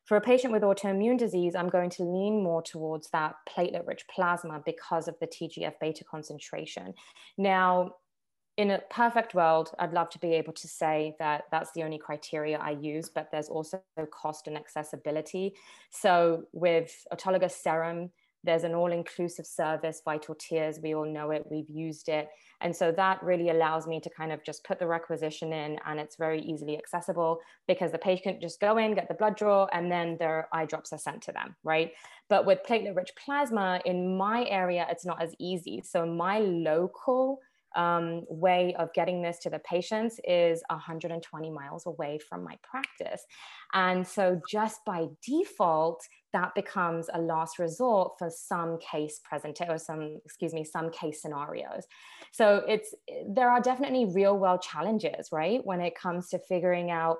for 0.08 0.16
a 0.16 0.22
patient 0.22 0.54
with 0.54 0.64
autoimmune 0.64 1.18
disease, 1.18 1.54
I'm 1.54 1.68
going 1.68 1.90
to 1.92 2.04
lean 2.04 2.42
more 2.42 2.62
towards 2.62 3.10
that 3.10 3.36
platelet 3.48 3.86
rich 3.86 4.06
plasma 4.08 4.62
because 4.66 5.10
of 5.10 5.16
the 5.20 5.28
TGF 5.28 5.74
beta 5.82 6.06
concentration. 6.06 6.94
Now, 7.38 7.92
in 8.56 8.72
a 8.72 8.80
perfect 8.90 9.36
world, 9.36 9.72
I'd 9.78 9.92
love 9.92 10.10
to 10.12 10.20
be 10.20 10.34
able 10.34 10.54
to 10.54 10.68
say 10.68 11.14
that 11.20 11.44
that's 11.52 11.72
the 11.74 11.84
only 11.84 11.98
criteria 11.98 12.58
I 12.58 12.72
use, 12.72 13.10
but 13.14 13.30
there's 13.32 13.50
also 13.50 13.84
cost 14.12 14.48
and 14.48 14.56
accessibility. 14.56 15.54
So 15.92 16.46
with 16.54 17.06
autologous 17.14 17.52
serum, 17.52 18.10
there's 18.44 18.64
an 18.64 18.74
all 18.74 18.92
inclusive 18.92 19.46
service, 19.46 20.02
Vital 20.06 20.36
Tears. 20.36 20.80
We 20.82 20.96
all 20.96 21.06
know 21.06 21.32
it, 21.32 21.46
we've 21.50 21.70
used 21.70 22.10
it. 22.10 22.30
And 22.62 22.76
so 22.76 22.92
that 22.94 23.22
really 23.22 23.50
allows 23.50 23.88
me 23.88 24.00
to 24.00 24.10
kind 24.10 24.32
of 24.32 24.44
just 24.44 24.64
put 24.64 24.80
the 24.80 24.88
requisition 24.88 25.54
in 25.54 25.78
and 25.86 26.00
it's 26.00 26.16
very 26.16 26.42
easily 26.42 26.78
accessible 26.78 27.40
because 27.68 27.92
the 27.92 27.98
patient 27.98 28.42
just 28.42 28.60
go 28.60 28.78
in, 28.78 28.96
get 28.96 29.08
the 29.08 29.14
blood 29.14 29.36
draw, 29.36 29.68
and 29.74 29.92
then 29.92 30.18
their 30.20 30.48
eye 30.54 30.66
drops 30.66 30.94
are 30.94 30.98
sent 30.98 31.22
to 31.24 31.32
them, 31.32 31.56
right? 31.64 31.92
But 32.30 32.46
with 32.46 32.60
platelet 32.68 32.96
rich 32.96 33.12
plasma, 33.24 33.82
in 33.86 34.18
my 34.18 34.46
area, 34.46 34.88
it's 34.90 35.06
not 35.06 35.22
as 35.22 35.34
easy. 35.40 35.82
So 35.86 36.06
my 36.06 36.40
local 36.40 37.40
um, 37.76 38.24
way 38.28 38.76
of 38.80 38.92
getting 38.94 39.22
this 39.22 39.38
to 39.40 39.50
the 39.50 39.60
patients 39.60 40.20
is 40.28 40.64
120 40.70 41.50
miles 41.52 41.86
away 41.86 42.20
from 42.28 42.44
my 42.44 42.58
practice. 42.64 43.24
And 43.74 44.06
so 44.06 44.42
just 44.50 44.80
by 44.86 45.08
default, 45.26 46.02
that 46.34 46.54
becomes 46.56 47.10
a 47.14 47.22
last 47.22 47.60
resort 47.60 48.14
for 48.20 48.30
some 48.30 48.78
case 48.80 49.20
presentation 49.24 49.74
or 49.74 49.78
some, 49.78 50.20
excuse 50.26 50.54
me, 50.54 50.64
some 50.64 50.90
case 50.92 51.22
scenarios. 51.22 51.86
So 52.32 52.64
it's, 52.68 52.94
there 53.28 53.50
are 53.50 53.62
definitely 53.62 54.06
real 54.06 54.38
world 54.38 54.62
challenges, 54.62 55.30
right? 55.32 55.66
When 55.66 55.82
it 55.82 55.96
comes 55.96 56.30
to 56.30 56.40
figuring 56.40 56.92
out 56.92 57.18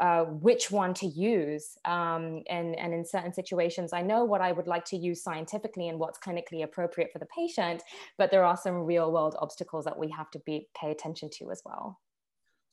uh, 0.00 0.24
which 0.24 0.70
one 0.70 0.94
to 0.94 1.06
use. 1.06 1.76
Um, 1.84 2.42
and, 2.48 2.78
and 2.78 2.94
in 2.94 3.04
certain 3.04 3.32
situations, 3.32 3.92
I 3.92 4.02
know 4.02 4.24
what 4.24 4.40
I 4.40 4.52
would 4.52 4.68
like 4.68 4.84
to 4.86 4.96
use 4.96 5.22
scientifically 5.22 5.88
and 5.88 5.98
what's 5.98 6.18
clinically 6.18 6.62
appropriate 6.62 7.10
for 7.12 7.18
the 7.18 7.26
patient, 7.26 7.82
but 8.16 8.30
there 8.30 8.44
are 8.44 8.56
some 8.56 8.74
real 8.74 9.10
world 9.10 9.34
obstacles 9.40 9.84
that 9.86 9.98
we 9.98 10.10
have 10.10 10.30
to 10.32 10.38
be 10.40 10.68
pay 10.80 10.90
attention 10.90 11.28
to 11.38 11.50
as 11.50 11.62
well. 11.64 11.98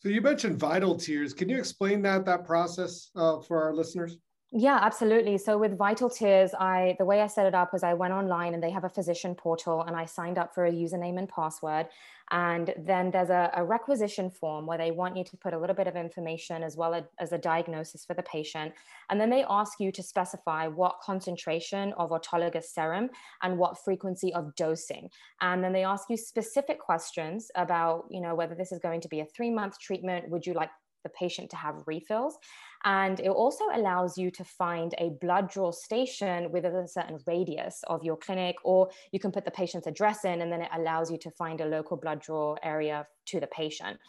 So 0.02 0.10
you 0.10 0.22
mentioned 0.22 0.60
vital 0.60 0.96
tears. 0.96 1.34
Can 1.34 1.50
you 1.50 1.58
explain 1.58 2.02
that 2.04 2.26
that 2.26 2.46
process 2.46 3.10
uh, 3.16 3.40
for 3.40 3.64
our 3.64 3.74
listeners? 3.74 4.18
Yeah, 4.54 4.80
absolutely. 4.82 5.38
So 5.38 5.58
with 5.58 5.78
Vital 5.78 6.10
Tears, 6.10 6.54
I 6.54 6.98
the 7.00 7.06
way 7.06 7.22
I 7.22 7.28
set 7.28 7.46
it 7.46 7.56
up 7.56 7.72
was 7.72 7.84
I 7.84 7.94
went 7.94 8.14
online 8.14 8.54
and 8.54 8.62
they 8.62 8.70
have 8.72 8.84
a 8.84 8.90
physician 8.90 9.34
portal 9.34 9.82
and 9.84 9.96
I 9.96 10.04
signed 10.04 10.38
up 10.38 10.54
for 10.54 10.66
a 10.66 10.72
username 10.72 11.18
and 11.18 11.30
password. 11.30 11.88
And 12.32 12.74
then 12.78 13.12
there's 13.12 13.30
a, 13.30 13.50
a 13.56 13.64
requisition 13.64 14.30
form 14.30 14.66
where 14.66 14.78
they 14.78 14.92
want 14.92 15.16
you 15.16 15.24
to 15.24 15.38
put 15.38 15.54
a 15.54 15.58
little 15.58 15.76
bit 15.76 15.88
of 15.88 15.96
information 15.96 16.64
as 16.64 16.76
well 16.76 17.08
as 17.18 17.32
a 17.32 17.38
diagnosis 17.38 18.04
for 18.04 18.14
the 18.14 18.24
patient. 18.24 18.74
And 19.10 19.22
then 19.22 19.30
they 19.30 19.46
ask 19.50 19.80
you 19.80 19.90
to 19.94 20.04
specify 20.04 20.68
what 20.68 21.00
concentration 21.02 21.94
of 21.94 22.10
autologous 22.10 22.66
serum 22.66 23.10
and 23.42 23.58
what 23.58 23.82
frequency 23.82 24.34
of 24.34 24.54
dosing. 24.56 25.10
And 25.40 25.64
then 25.64 25.72
they 25.72 25.86
ask 25.86 26.10
you 26.10 26.18
specific 26.18 26.78
questions 26.80 27.52
about, 27.56 28.06
you 28.10 28.20
know, 28.20 28.36
whether 28.36 28.56
this 28.56 28.74
is 28.74 28.80
going 28.80 29.00
to 29.02 29.08
be 29.08 29.22
a 29.22 29.26
three 29.26 29.50
month 29.50 29.80
treatment. 29.80 30.30
Would 30.30 30.46
you 30.46 30.54
like 30.54 30.72
the 31.04 31.10
patient 31.10 31.50
to 31.52 31.56
have 31.56 31.84
refills. 31.86 32.38
And 32.84 33.20
it 33.20 33.30
also 33.30 33.66
allows 33.74 34.18
you 34.18 34.32
to 34.32 34.44
find 34.44 34.96
a 34.98 35.12
blood 35.22 35.50
draw 35.50 35.72
station 35.72 36.52
within 36.52 36.76
a 36.76 36.88
certain 36.88 37.20
radius 37.28 37.84
of 37.88 38.04
your 38.04 38.18
clinic, 38.18 38.56
or 38.64 38.90
you 39.12 39.20
can 39.20 39.32
put 39.32 39.46
the 39.46 39.52
patient's 39.52 39.88
address 39.88 40.26
in, 40.26 40.42
and 40.42 40.52
then 40.52 40.62
it 40.62 40.70
allows 40.76 41.12
you 41.12 41.18
to 41.20 41.32
find 41.32 41.62
a 41.62 41.66
local 41.66 41.98
blood 41.98 42.22
draw 42.22 42.56
area 42.64 43.08
to 43.28 43.40
the 43.40 43.48
patient. 43.48 44.00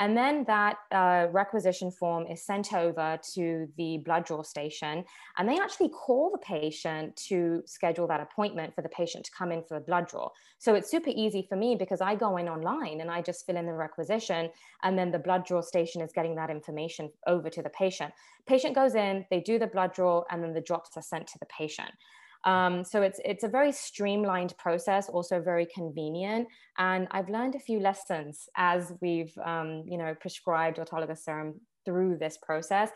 And 0.00 0.16
then 0.16 0.44
that 0.44 0.76
uh, 0.92 1.26
requisition 1.32 1.90
form 1.90 2.26
is 2.26 2.44
sent 2.44 2.72
over 2.72 3.18
to 3.34 3.66
the 3.76 3.98
blood 3.98 4.24
draw 4.26 4.42
station, 4.42 5.04
and 5.36 5.48
they 5.48 5.58
actually 5.58 5.88
call 5.88 6.30
the 6.30 6.38
patient 6.38 7.16
to 7.28 7.62
schedule 7.66 8.06
that 8.06 8.20
appointment 8.20 8.74
for 8.74 8.82
the 8.82 8.88
patient 8.88 9.24
to 9.24 9.32
come 9.36 9.50
in 9.50 9.62
for 9.64 9.74
the 9.74 9.84
blood 9.84 10.06
draw. 10.06 10.28
So 10.58 10.74
it's 10.76 10.90
super 10.90 11.10
easy 11.10 11.46
for 11.48 11.56
me 11.56 11.74
because 11.74 12.00
I 12.00 12.14
go 12.14 12.36
in 12.36 12.48
online 12.48 13.00
and 13.00 13.10
I 13.10 13.22
just 13.22 13.44
fill 13.44 13.56
in 13.56 13.66
the 13.66 13.72
requisition, 13.72 14.50
and 14.84 14.96
then 14.96 15.10
the 15.10 15.18
blood 15.18 15.44
draw 15.44 15.60
station 15.60 16.00
is 16.00 16.12
getting 16.12 16.36
that 16.36 16.50
information 16.50 17.10
over 17.26 17.50
to 17.50 17.62
the 17.62 17.70
patient. 17.70 18.12
Patient 18.46 18.74
goes 18.74 18.94
in, 18.94 19.26
they 19.30 19.40
do 19.40 19.58
the 19.58 19.66
blood 19.66 19.92
draw, 19.92 20.22
and 20.30 20.42
then 20.42 20.54
the 20.54 20.60
drops 20.60 20.96
are 20.96 21.02
sent 21.02 21.26
to 21.26 21.38
the 21.38 21.46
patient. 21.46 21.90
Um, 22.44 22.84
so 22.84 23.02
it's 23.02 23.20
it's 23.24 23.44
a 23.44 23.48
very 23.48 23.72
streamlined 23.72 24.56
process, 24.58 25.08
also 25.08 25.40
very 25.40 25.66
convenient. 25.66 26.48
And 26.78 27.08
I've 27.10 27.28
learned 27.28 27.54
a 27.54 27.60
few 27.60 27.80
lessons 27.80 28.48
as 28.56 28.92
we've 29.00 29.36
um, 29.44 29.84
you 29.86 29.98
know 29.98 30.14
prescribed 30.20 30.78
autologous 30.78 31.18
serum 31.18 31.60
through 31.84 32.18
this 32.18 32.36
process. 32.36 32.90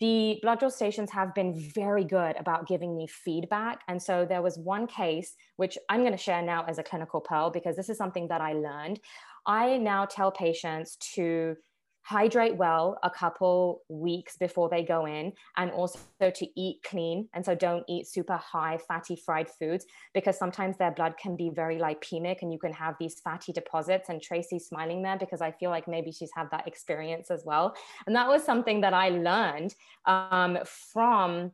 The 0.00 0.38
blood 0.42 0.60
draw 0.60 0.68
stations 0.68 1.10
have 1.12 1.34
been 1.34 1.58
very 1.74 2.04
good 2.04 2.36
about 2.36 2.68
giving 2.68 2.94
me 2.96 3.06
feedback. 3.06 3.80
And 3.88 4.02
so 4.02 4.26
there 4.28 4.42
was 4.42 4.58
one 4.58 4.86
case, 4.86 5.34
which 5.56 5.78
I'm 5.88 6.00
going 6.00 6.12
to 6.12 6.18
share 6.18 6.42
now 6.42 6.64
as 6.68 6.78
a 6.78 6.82
clinical 6.82 7.20
pearl, 7.20 7.50
because 7.50 7.76
this 7.76 7.88
is 7.88 7.96
something 7.96 8.28
that 8.28 8.42
I 8.42 8.52
learned. 8.52 9.00
I 9.46 9.78
now 9.78 10.04
tell 10.04 10.30
patients 10.30 10.96
to 11.14 11.56
hydrate 12.06 12.56
well 12.56 12.96
a 13.02 13.10
couple 13.10 13.82
weeks 13.88 14.36
before 14.36 14.68
they 14.68 14.84
go 14.84 15.06
in 15.06 15.32
and 15.56 15.72
also 15.72 15.98
to 16.20 16.46
eat 16.54 16.80
clean. 16.84 17.28
And 17.34 17.44
so 17.44 17.56
don't 17.56 17.82
eat 17.88 18.06
super 18.06 18.36
high 18.36 18.78
fatty 18.86 19.16
fried 19.16 19.48
foods 19.50 19.84
because 20.14 20.38
sometimes 20.38 20.76
their 20.76 20.92
blood 20.92 21.14
can 21.20 21.34
be 21.34 21.50
very 21.50 21.78
lipemic 21.78 22.42
and 22.42 22.52
you 22.52 22.60
can 22.60 22.72
have 22.72 22.94
these 23.00 23.18
fatty 23.18 23.52
deposits 23.52 24.08
and 24.08 24.22
tracy's 24.22 24.66
smiling 24.66 25.02
there 25.02 25.18
because 25.18 25.40
i 25.40 25.50
feel 25.50 25.70
like 25.70 25.88
maybe 25.88 26.12
she's 26.12 26.30
had 26.32 26.48
that 26.52 26.68
experience 26.68 27.28
as 27.32 27.42
well. 27.44 27.74
And 28.06 28.14
that 28.14 28.28
was 28.28 28.44
something 28.44 28.80
that 28.82 28.94
i 28.94 29.08
learned 29.08 29.74
um, 30.04 30.58
from 30.92 31.50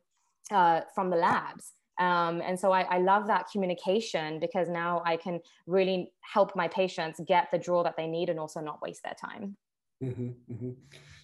uh, 0.51 0.81
from 0.93 1.09
the 1.09 1.15
labs. 1.15 1.73
Um, 1.99 2.41
and 2.41 2.59
so 2.59 2.71
I, 2.71 2.81
I, 2.81 2.97
love 2.97 3.27
that 3.27 3.45
communication 3.51 4.39
because 4.39 4.67
now 4.67 5.03
I 5.05 5.15
can 5.15 5.39
really 5.67 6.11
help 6.21 6.55
my 6.55 6.67
patients 6.67 7.21
get 7.25 7.49
the 7.51 7.59
draw 7.59 7.83
that 7.83 7.95
they 7.95 8.07
need 8.07 8.29
and 8.29 8.39
also 8.39 8.59
not 8.59 8.81
waste 8.81 9.03
their 9.03 9.13
time. 9.13 9.55
Mm-hmm, 10.03 10.53
mm-hmm. 10.53 10.71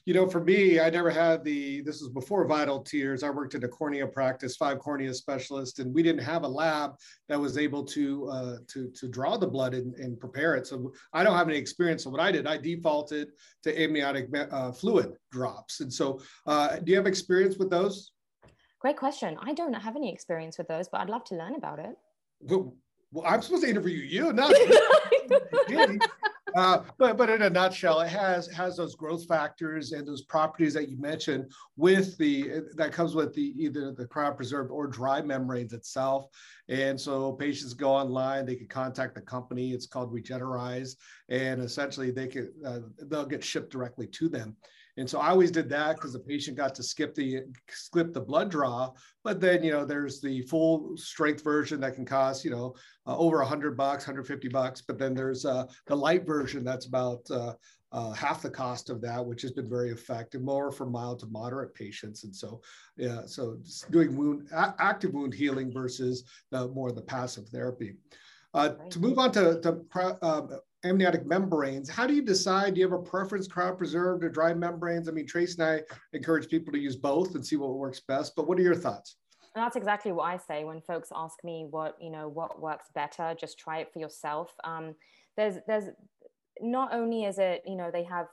You 0.05 0.13
know, 0.13 0.27
for 0.27 0.43
me, 0.43 0.79
I 0.79 0.89
never 0.89 1.11
had 1.11 1.43
the, 1.43 1.81
this 1.81 2.01
was 2.01 2.09
before 2.09 2.47
Vital 2.47 2.81
Tears. 2.81 3.21
I 3.21 3.29
worked 3.29 3.53
at 3.53 3.63
a 3.63 3.67
cornea 3.67 4.07
practice, 4.07 4.55
five 4.55 4.79
cornea 4.79 5.13
specialists, 5.13 5.77
and 5.79 5.93
we 5.93 6.01
didn't 6.01 6.23
have 6.23 6.43
a 6.43 6.47
lab 6.47 6.95
that 7.27 7.39
was 7.39 7.57
able 7.57 7.83
to, 7.83 8.27
uh, 8.29 8.55
to, 8.69 8.89
to 8.89 9.07
draw 9.07 9.37
the 9.37 9.45
blood 9.45 9.73
and, 9.75 9.93
and, 9.95 10.19
prepare 10.19 10.55
it. 10.55 10.65
So 10.65 10.91
I 11.13 11.23
don't 11.23 11.37
have 11.37 11.47
any 11.47 11.57
experience. 11.57 12.05
So 12.05 12.09
what 12.09 12.21
I 12.21 12.31
did, 12.31 12.47
I 12.47 12.57
defaulted 12.57 13.29
to 13.63 13.79
amniotic 13.79 14.29
uh, 14.35 14.71
fluid 14.71 15.13
drops. 15.31 15.81
And 15.81 15.93
so 15.93 16.19
uh, 16.47 16.77
do 16.77 16.91
you 16.91 16.97
have 16.97 17.05
experience 17.05 17.57
with 17.57 17.69
those? 17.69 18.13
Great 18.79 18.97
question. 18.97 19.37
I 19.41 19.53
don't 19.53 19.73
have 19.73 19.95
any 19.95 20.11
experience 20.11 20.57
with 20.57 20.67
those, 20.69 20.87
but 20.89 21.01
I'd 21.01 21.09
love 21.09 21.25
to 21.25 21.35
learn 21.35 21.55
about 21.55 21.79
it. 21.79 21.95
Well, 22.41 22.73
I'm 23.25 23.41
supposed 23.41 23.63
to 23.63 23.69
interview 23.69 23.97
you, 23.97 24.33
not 24.33 24.53
uh, 26.55 26.83
but 26.97 27.17
but 27.17 27.29
in 27.29 27.41
a 27.41 27.49
nutshell, 27.49 28.01
it 28.01 28.09
has 28.09 28.47
has 28.47 28.77
those 28.77 28.95
growth 28.95 29.27
factors 29.27 29.91
and 29.91 30.07
those 30.07 30.23
properties 30.23 30.73
that 30.73 30.89
you 30.89 30.97
mentioned 30.97 31.51
with 31.77 32.17
the 32.17 32.61
that 32.75 32.91
comes 32.91 33.15
with 33.15 33.33
the 33.33 33.53
either 33.57 33.91
the 33.91 34.05
cryopreserved 34.05 34.69
or 34.69 34.87
dry 34.87 35.21
membranes 35.21 35.73
itself. 35.73 36.27
And 36.67 36.99
so 36.99 37.33
patients 37.33 37.73
go 37.73 37.91
online, 37.91 38.45
they 38.45 38.55
can 38.55 38.67
contact 38.67 39.15
the 39.15 39.21
company. 39.21 39.71
It's 39.71 39.87
called 39.87 40.13
Regener-Eyes, 40.13 40.95
and 41.29 41.61
essentially 41.61 42.11
they 42.11 42.27
can 42.27 42.51
uh, 42.65 42.79
they'll 43.07 43.25
get 43.25 43.43
shipped 43.43 43.71
directly 43.71 44.07
to 44.07 44.29
them. 44.29 44.55
And 44.99 45.09
so 45.09 45.19
I 45.19 45.29
always 45.29 45.49
did 45.49 45.69
that 45.69 45.95
because 45.95 46.13
the 46.13 46.19
patient 46.19 46.57
got 46.57 46.75
to 46.75 46.83
skip 46.83 47.15
the 47.15 47.43
skip 47.69 48.13
the 48.13 48.21
blood 48.21 48.51
draw. 48.51 48.91
But 49.23 49.39
then 49.39 49.63
you 49.63 49.71
know 49.71 49.85
there's 49.85 50.21
the 50.21 50.41
full 50.43 50.95
strength 50.97 51.43
version 51.43 51.79
that 51.81 51.95
can 51.95 52.05
cost 52.05 52.43
you 52.43 52.51
know 52.51 52.75
uh, 53.07 53.17
over 53.17 53.41
a 53.41 53.45
hundred 53.45 53.77
bucks, 53.77 54.03
150 54.03 54.49
bucks. 54.49 54.81
But 54.81 54.99
then 54.99 55.13
there's 55.13 55.45
uh, 55.45 55.65
the 55.87 55.95
light 55.95 56.25
version 56.25 56.63
that's 56.63 56.85
about 56.85 57.21
uh, 57.31 57.53
uh, 57.91 58.11
half 58.11 58.41
the 58.41 58.49
cost 58.49 58.89
of 58.89 59.01
that, 59.01 59.25
which 59.25 59.41
has 59.41 59.51
been 59.51 59.69
very 59.69 59.89
effective, 59.89 60.41
more 60.41 60.71
for 60.71 60.85
mild 60.85 61.19
to 61.19 61.25
moderate 61.27 61.73
patients. 61.73 62.23
And 62.23 62.35
so, 62.35 62.61
yeah, 62.97 63.21
so 63.25 63.57
doing 63.89 64.15
wound 64.15 64.49
active 64.51 65.13
wound 65.13 65.33
healing 65.33 65.71
versus 65.71 66.23
the 66.51 66.67
more 66.67 66.91
the 66.91 67.01
passive 67.01 67.47
therapy. 67.49 67.95
Uh, 68.53 68.69
to 68.89 68.99
move 68.99 69.19
on 69.19 69.31
to, 69.31 69.59
to 69.61 69.79
uh, 70.21 70.41
amniotic 70.83 71.25
membranes. 71.25 71.89
How 71.89 72.07
do 72.07 72.13
you 72.13 72.21
decide? 72.21 72.73
Do 72.73 72.81
you 72.81 72.89
have 72.89 72.99
a 72.99 73.03
preference, 73.03 73.47
cryopreserved 73.47 74.23
or 74.23 74.29
dry 74.29 74.53
membranes? 74.53 75.09
I 75.09 75.11
mean, 75.11 75.27
Trace 75.27 75.57
and 75.57 75.63
I 75.63 75.81
encourage 76.13 76.47
people 76.47 76.71
to 76.73 76.79
use 76.79 76.95
both 76.95 77.35
and 77.35 77.45
see 77.45 77.55
what 77.55 77.73
works 77.73 77.99
best. 77.99 78.35
But 78.35 78.47
what 78.47 78.57
are 78.59 78.63
your 78.63 78.75
thoughts? 78.75 79.17
And 79.55 79.63
that's 79.63 79.75
exactly 79.75 80.11
what 80.11 80.23
I 80.23 80.37
say 80.37 80.63
when 80.63 80.79
folks 80.81 81.09
ask 81.13 81.43
me 81.43 81.65
what 81.69 81.97
you 81.99 82.11
know 82.11 82.29
what 82.29 82.61
works 82.61 82.89
better. 82.93 83.35
Just 83.39 83.57
try 83.57 83.79
it 83.79 83.91
for 83.91 83.99
yourself. 83.99 84.53
Um, 84.63 84.95
there's 85.35 85.55
there's 85.67 85.85
not 86.61 86.93
only 86.93 87.25
is 87.25 87.39
it 87.39 87.63
you 87.65 87.75
know 87.75 87.89
they 87.91 88.03
have 88.03 88.27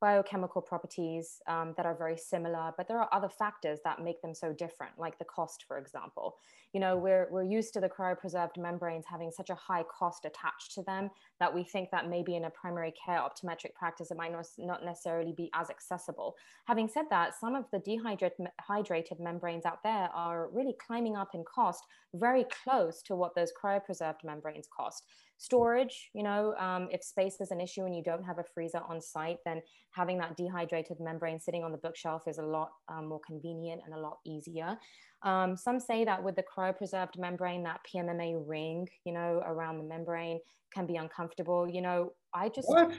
biochemical 0.00 0.60
properties 0.60 1.40
um, 1.48 1.74
that 1.76 1.86
are 1.86 1.96
very 1.96 2.16
similar, 2.16 2.72
but 2.76 2.88
there 2.88 2.98
are 2.98 3.08
other 3.12 3.28
factors 3.28 3.78
that 3.84 4.02
make 4.02 4.20
them 4.20 4.34
so 4.34 4.52
different, 4.52 4.92
like 4.98 5.18
the 5.18 5.24
cost, 5.24 5.64
for 5.66 5.78
example. 5.78 6.36
You 6.74 6.80
know, 6.80 6.96
we're, 6.96 7.28
we're 7.30 7.44
used 7.44 7.72
to 7.74 7.80
the 7.80 7.88
cryopreserved 7.88 8.58
membranes 8.58 9.04
having 9.08 9.30
such 9.30 9.48
a 9.48 9.54
high 9.54 9.84
cost 9.84 10.24
attached 10.24 10.74
to 10.74 10.82
them 10.82 11.08
that 11.38 11.54
we 11.54 11.62
think 11.62 11.90
that 11.92 12.10
maybe 12.10 12.34
in 12.34 12.44
a 12.44 12.50
primary 12.50 12.92
care 12.92 13.20
optometric 13.20 13.74
practice, 13.74 14.10
it 14.10 14.16
might 14.16 14.32
not 14.58 14.84
necessarily 14.84 15.32
be 15.36 15.50
as 15.54 15.70
accessible. 15.70 16.34
Having 16.66 16.88
said 16.88 17.04
that, 17.10 17.38
some 17.38 17.54
of 17.54 17.64
the 17.72 17.78
dehydrated 17.78 19.20
membranes 19.20 19.64
out 19.64 19.84
there 19.84 20.10
are 20.12 20.50
really 20.52 20.74
climbing 20.84 21.16
up 21.16 21.28
in 21.32 21.44
cost 21.44 21.84
very 22.14 22.44
close 22.64 23.02
to 23.02 23.16
what 23.16 23.34
those 23.34 23.52
cryopreserved 23.52 24.24
membranes 24.24 24.68
cost 24.76 25.04
storage 25.36 26.10
you 26.14 26.22
know 26.22 26.54
um, 26.58 26.88
if 26.92 27.02
space 27.02 27.40
is 27.40 27.50
an 27.50 27.60
issue 27.60 27.84
and 27.84 27.94
you 27.96 28.02
don't 28.02 28.22
have 28.22 28.38
a 28.38 28.44
freezer 28.54 28.80
on 28.88 29.00
site 29.00 29.38
then 29.44 29.60
having 29.90 30.16
that 30.16 30.36
dehydrated 30.36 30.96
membrane 31.00 31.40
sitting 31.40 31.64
on 31.64 31.72
the 31.72 31.78
bookshelf 31.78 32.22
is 32.28 32.38
a 32.38 32.42
lot 32.42 32.70
um, 32.88 33.08
more 33.08 33.20
convenient 33.26 33.80
and 33.84 33.94
a 33.94 33.98
lot 33.98 34.18
easier 34.24 34.78
um, 35.24 35.56
some 35.56 35.80
say 35.80 36.04
that 36.04 36.22
with 36.22 36.36
the 36.36 36.44
cryopreserved 36.44 37.18
membrane 37.18 37.62
that 37.62 37.80
pmma 37.92 38.42
ring 38.46 38.86
you 39.04 39.12
know 39.12 39.42
around 39.46 39.78
the 39.78 39.84
membrane 39.84 40.38
can 40.72 40.86
be 40.86 40.96
uncomfortable 40.96 41.68
you 41.68 41.80
know 41.82 42.12
i 42.34 42.48
just 42.48 42.68
what? 42.68 42.92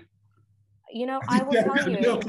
You 0.91 1.05
know, 1.05 1.19
I 1.29 1.43
will 1.43 1.53
tell 1.53 1.89
you, 1.89 2.21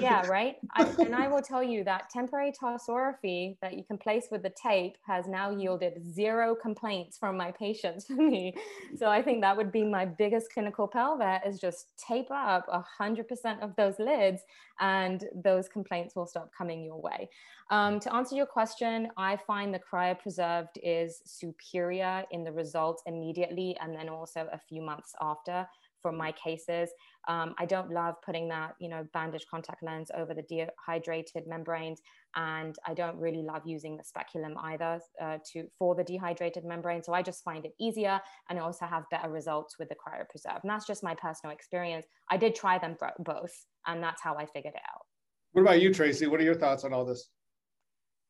yeah, 0.00 0.26
right. 0.28 0.56
I, 0.72 0.84
and 0.98 1.14
I 1.14 1.28
will 1.28 1.42
tell 1.42 1.62
you 1.62 1.84
that 1.84 2.10
temporary 2.10 2.52
tarsorrhaphy 2.52 3.56
that 3.60 3.74
you 3.74 3.84
can 3.84 3.98
place 3.98 4.28
with 4.30 4.42
the 4.42 4.50
tape 4.50 4.96
has 5.06 5.26
now 5.26 5.50
yielded 5.50 6.02
zero 6.12 6.54
complaints 6.54 7.18
from 7.18 7.36
my 7.36 7.50
patients 7.52 8.06
for 8.06 8.14
me. 8.14 8.54
So 8.96 9.08
I 9.08 9.22
think 9.22 9.40
that 9.42 9.56
would 9.56 9.72
be 9.72 9.84
my 9.84 10.04
biggest 10.04 10.52
clinical 10.52 10.88
pelvet 10.88 11.46
is 11.46 11.60
just 11.60 11.92
tape 11.98 12.30
up 12.30 12.66
a 12.68 12.80
hundred 12.80 13.28
percent 13.28 13.62
of 13.62 13.74
those 13.76 13.98
lids 13.98 14.42
and 14.80 15.24
those 15.34 15.68
complaints 15.68 16.16
will 16.16 16.26
stop 16.26 16.50
coming 16.56 16.84
your 16.84 17.00
way. 17.00 17.28
Um, 17.70 17.98
to 18.00 18.14
answer 18.14 18.36
your 18.36 18.46
question, 18.46 19.08
I 19.16 19.36
find 19.36 19.72
the 19.72 19.80
cryopreserved 19.80 20.76
is 20.82 21.22
superior 21.24 22.24
in 22.30 22.44
the 22.44 22.52
results 22.52 23.02
immediately 23.06 23.76
and 23.80 23.94
then 23.94 24.08
also 24.08 24.48
a 24.52 24.58
few 24.58 24.82
months 24.82 25.14
after 25.20 25.66
for 26.04 26.12
my 26.12 26.32
cases. 26.32 26.90
Um, 27.28 27.54
I 27.58 27.64
don't 27.64 27.90
love 27.90 28.16
putting 28.22 28.46
that, 28.48 28.74
you 28.78 28.90
know, 28.90 29.06
bandage 29.14 29.46
contact 29.50 29.82
lens 29.82 30.10
over 30.14 30.34
the 30.34 30.42
dehydrated 30.42 31.44
membranes, 31.46 32.02
and 32.36 32.76
I 32.86 32.92
don't 32.92 33.16
really 33.16 33.42
love 33.42 33.62
using 33.64 33.96
the 33.96 34.04
speculum 34.04 34.54
either 34.64 35.00
uh, 35.22 35.38
to 35.52 35.64
for 35.78 35.94
the 35.94 36.04
dehydrated 36.04 36.66
membrane. 36.66 37.02
So 37.02 37.14
I 37.14 37.22
just 37.22 37.42
find 37.42 37.64
it 37.64 37.72
easier, 37.80 38.20
and 38.50 38.58
I 38.58 38.62
also 38.62 38.84
have 38.84 39.04
better 39.10 39.30
results 39.30 39.78
with 39.78 39.88
the 39.88 39.94
cryopreserve. 39.94 40.60
And 40.62 40.70
that's 40.70 40.86
just 40.86 41.02
my 41.02 41.14
personal 41.14 41.54
experience. 41.54 42.04
I 42.30 42.36
did 42.36 42.54
try 42.54 42.76
them 42.76 42.96
both, 43.20 43.54
and 43.86 44.02
that's 44.02 44.20
how 44.20 44.34
I 44.36 44.44
figured 44.44 44.74
it 44.74 44.82
out. 44.94 45.06
What 45.52 45.62
about 45.62 45.80
you, 45.80 45.94
Tracy? 45.94 46.26
What 46.26 46.38
are 46.38 46.44
your 46.44 46.54
thoughts 46.54 46.84
on 46.84 46.92
all 46.92 47.06
this? 47.06 47.30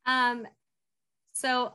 Um, 0.07 0.47
so 1.33 1.73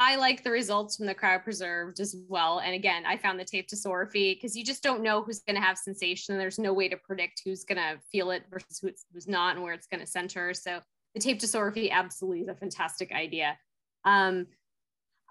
I 0.00 0.14
like 0.16 0.44
the 0.44 0.50
results 0.50 0.96
from 0.96 1.06
the 1.06 1.14
cryopreserved 1.14 1.98
as 1.98 2.14
well. 2.28 2.60
And 2.60 2.72
again, 2.72 3.04
I 3.04 3.16
found 3.16 3.38
the 3.38 3.44
tape 3.44 3.68
psorrhaphy 3.68 4.34
because 4.34 4.56
you 4.56 4.64
just 4.64 4.82
don't 4.82 5.02
know 5.02 5.22
who's 5.22 5.40
going 5.40 5.56
to 5.56 5.62
have 5.62 5.76
sensation. 5.76 6.38
There's 6.38 6.58
no 6.58 6.72
way 6.72 6.88
to 6.88 6.96
predict 6.96 7.42
who's 7.44 7.64
going 7.64 7.78
to 7.78 7.98
feel 8.12 8.30
it 8.30 8.44
versus 8.48 8.78
who's, 8.80 9.04
who's 9.12 9.26
not 9.26 9.56
and 9.56 9.64
where 9.64 9.72
it's 9.72 9.88
going 9.88 10.00
to 10.00 10.06
center. 10.06 10.54
So 10.54 10.80
the 11.14 11.20
tape 11.20 11.40
psorrhaphy 11.40 11.90
absolutely 11.90 12.42
is 12.42 12.48
a 12.48 12.54
fantastic 12.54 13.10
idea. 13.10 13.58
Um, 14.04 14.46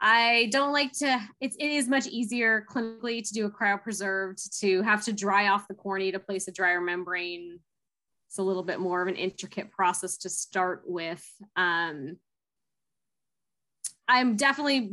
I 0.01 0.49
don't 0.51 0.73
like 0.73 0.91
to, 0.99 1.17
it's, 1.39 1.55
it 1.55 1.71
is 1.71 1.87
much 1.87 2.05
easier 2.07 2.65
clinically 2.69 3.25
to 3.25 3.33
do 3.33 3.45
a 3.45 3.49
cryopreserved, 3.49 4.59
to 4.59 4.81
have 4.81 5.03
to 5.05 5.13
dry 5.13 5.47
off 5.47 5.67
the 5.69 5.75
cornea 5.75 6.11
to 6.11 6.19
place 6.19 6.47
a 6.49 6.51
dryer 6.51 6.81
membrane. 6.81 7.59
It's 8.27 8.37
a 8.37 8.43
little 8.43 8.63
bit 8.63 8.81
more 8.81 9.01
of 9.01 9.07
an 9.07 9.15
intricate 9.15 9.71
process 9.71 10.17
to 10.17 10.29
start 10.29 10.83
with. 10.85 11.25
Um, 11.55 12.17
I'm 14.07 14.35
definitely 14.35 14.91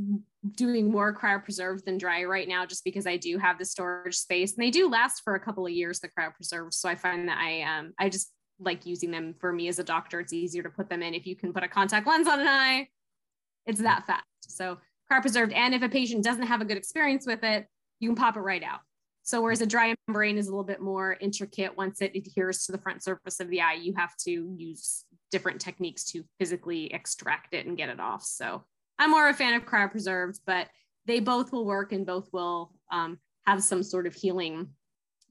doing 0.56 0.90
more 0.90 1.16
cryopreserved 1.16 1.85
than 1.85 1.97
dry 1.97 2.25
right 2.25 2.47
now 2.47 2.66
just 2.66 2.85
because 2.85 3.06
I 3.06 3.16
do 3.16 3.38
have 3.38 3.59
the 3.59 3.64
storage 3.64 4.16
space 4.16 4.54
and 4.54 4.62
they 4.62 4.71
do 4.71 4.90
last 4.90 5.23
for 5.25 5.35
a 5.35 5.40
couple 5.40 5.64
of 5.64 5.73
years 5.73 6.00
the 6.00 6.09
cryopreserved 6.09 6.75
so 6.75 6.88
I 6.88 6.97
find 6.97 7.28
that 7.28 7.38
I 7.38 7.62
um 7.62 7.94
I 7.99 8.11
just 8.11 8.30
like 8.61 8.87
using 8.87 9.11
them 9.11 9.35
for 9.40 9.52
me 9.52 9.68
as 9.68 9.78
a 9.78 9.85
doctor. 9.85 10.21
It's 10.21 10.33
easier 10.33 10.62
to 10.62 10.71
put 10.71 10.88
them 10.88 11.02
in 11.02 11.14
if 11.14 11.26
you 11.26 11.35
can 11.35 11.52
put 11.52 11.64
a 11.64 11.68
contact 11.68 12.06
lens 12.06 12.28
on 12.28 12.40
an 12.40 12.47
eye. 12.47 12.88
It's 13.66 13.80
that 13.80 14.06
fast. 14.06 14.25
So 14.42 14.78
cryopreserved 15.11 15.54
and 15.54 15.75
if 15.75 15.83
a 15.83 15.88
patient 15.88 16.25
doesn't 16.25 16.47
have 16.47 16.61
a 16.61 16.64
good 16.64 16.76
experience 16.76 17.26
with 17.26 17.42
it 17.42 17.66
you 18.00 18.09
can 18.09 18.16
pop 18.16 18.37
it 18.37 18.40
right 18.40 18.62
out. 18.62 18.80
So 19.23 19.40
whereas 19.40 19.62
a 19.62 19.66
dry 19.66 19.94
membrane 20.06 20.37
is 20.37 20.49
a 20.49 20.50
little 20.50 20.64
bit 20.64 20.83
more 20.83 21.16
intricate 21.18 21.75
once 21.75 22.02
it 22.02 22.14
adheres 22.14 22.66
to 22.66 22.73
the 22.73 22.78
front 22.78 23.02
surface 23.02 23.40
of 23.40 23.49
the 23.49 23.62
eye 23.62 23.75
you 23.75 23.94
have 23.97 24.14
to 24.25 24.54
use 24.59 25.06
different 25.30 25.61
techniques 25.61 26.04
to 26.04 26.25
physically 26.38 26.92
extract 26.92 27.54
it 27.54 27.66
and 27.66 27.78
get 27.78 27.88
it 27.88 27.99
off. 27.99 28.23
So 28.23 28.64
I'm 28.98 29.10
more 29.10 29.28
a 29.28 29.34
fan 29.34 29.54
of 29.54 29.66
cryopreserved, 29.66 30.40
but 30.46 30.68
they 31.06 31.20
both 31.20 31.52
will 31.52 31.64
work 31.66 31.92
and 31.92 32.06
both 32.06 32.28
will 32.32 32.72
um, 32.90 33.18
have 33.46 33.62
some 33.62 33.82
sort 33.82 34.06
of 34.06 34.14
healing 34.14 34.68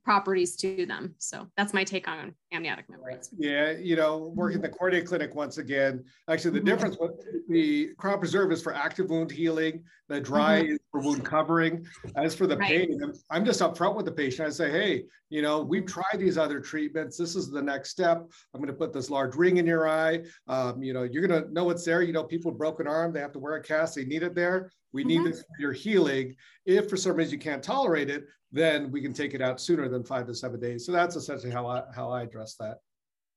properties 0.03 0.55
to 0.57 0.85
them. 0.85 1.15
So 1.17 1.47
that's 1.55 1.73
my 1.73 1.83
take 1.83 2.07
on 2.07 2.35
amniotic 2.51 2.89
membranes. 2.89 3.29
Yeah, 3.37 3.71
you 3.71 3.95
know, 3.95 4.33
working 4.35 4.61
the 4.61 4.69
cornea 4.69 5.01
clinic 5.01 5.33
once 5.33 5.57
again. 5.57 6.03
Actually, 6.29 6.51
the 6.51 6.59
mm-hmm. 6.59 6.67
difference 6.67 6.97
with 6.99 7.11
the 7.49 7.89
cryopreserve 7.95 8.51
is 8.51 8.61
for 8.61 8.73
active 8.73 9.09
wound 9.09 9.31
healing. 9.31 9.83
The 10.09 10.19
dry 10.19 10.61
mm-hmm. 10.61 10.73
is 10.73 10.79
for 10.91 11.01
wound 11.01 11.23
covering. 11.23 11.85
As 12.17 12.35
for 12.35 12.47
the 12.47 12.57
right. 12.57 12.89
pain, 12.89 13.13
I'm 13.29 13.45
just 13.45 13.61
upfront 13.61 13.95
with 13.95 14.05
the 14.05 14.11
patient. 14.11 14.47
I 14.47 14.51
say, 14.51 14.71
hey, 14.71 15.03
you 15.29 15.41
know, 15.41 15.61
we've 15.61 15.85
tried 15.85 16.17
these 16.19 16.37
other 16.37 16.59
treatments. 16.59 17.17
This 17.17 17.35
is 17.35 17.49
the 17.49 17.61
next 17.61 17.89
step. 17.89 18.29
I'm 18.53 18.61
going 18.61 18.67
to 18.67 18.77
put 18.77 18.93
this 18.93 19.09
large 19.09 19.35
ring 19.35 19.57
in 19.57 19.65
your 19.65 19.87
eye. 19.87 20.23
Um, 20.47 20.83
you 20.83 20.93
know, 20.93 21.03
you're 21.03 21.25
going 21.25 21.43
to 21.43 21.51
know 21.51 21.69
it's 21.69 21.85
there. 21.85 22.01
You 22.01 22.13
know, 22.13 22.23
people 22.23 22.51
broken 22.51 22.87
arm, 22.87 23.13
they 23.13 23.21
have 23.21 23.31
to 23.33 23.39
wear 23.39 23.55
a 23.55 23.63
cast. 23.63 23.95
They 23.95 24.05
need 24.05 24.23
it 24.23 24.35
there. 24.35 24.71
We 24.93 25.03
need 25.03 25.21
mm-hmm. 25.21 25.31
this 25.31 25.39
for 25.41 25.59
your 25.59 25.73
healing. 25.73 26.35
If 26.65 26.89
for 26.89 26.97
some 26.97 27.15
reason 27.15 27.33
you 27.33 27.39
can't 27.39 27.63
tolerate 27.63 28.09
it, 28.09 28.25
then 28.51 28.91
we 28.91 29.01
can 29.01 29.11
take 29.11 29.33
it 29.33 29.41
out 29.41 29.59
sooner 29.59 29.89
than 29.89 30.03
five 30.03 30.27
to 30.27 30.35
seven 30.35 30.59
days. 30.59 30.85
So 30.85 30.91
that's 30.91 31.15
essentially 31.15 31.51
how 31.51 31.67
I 31.67 31.83
how 31.93 32.11
I 32.11 32.23
address 32.23 32.55
that. 32.59 32.77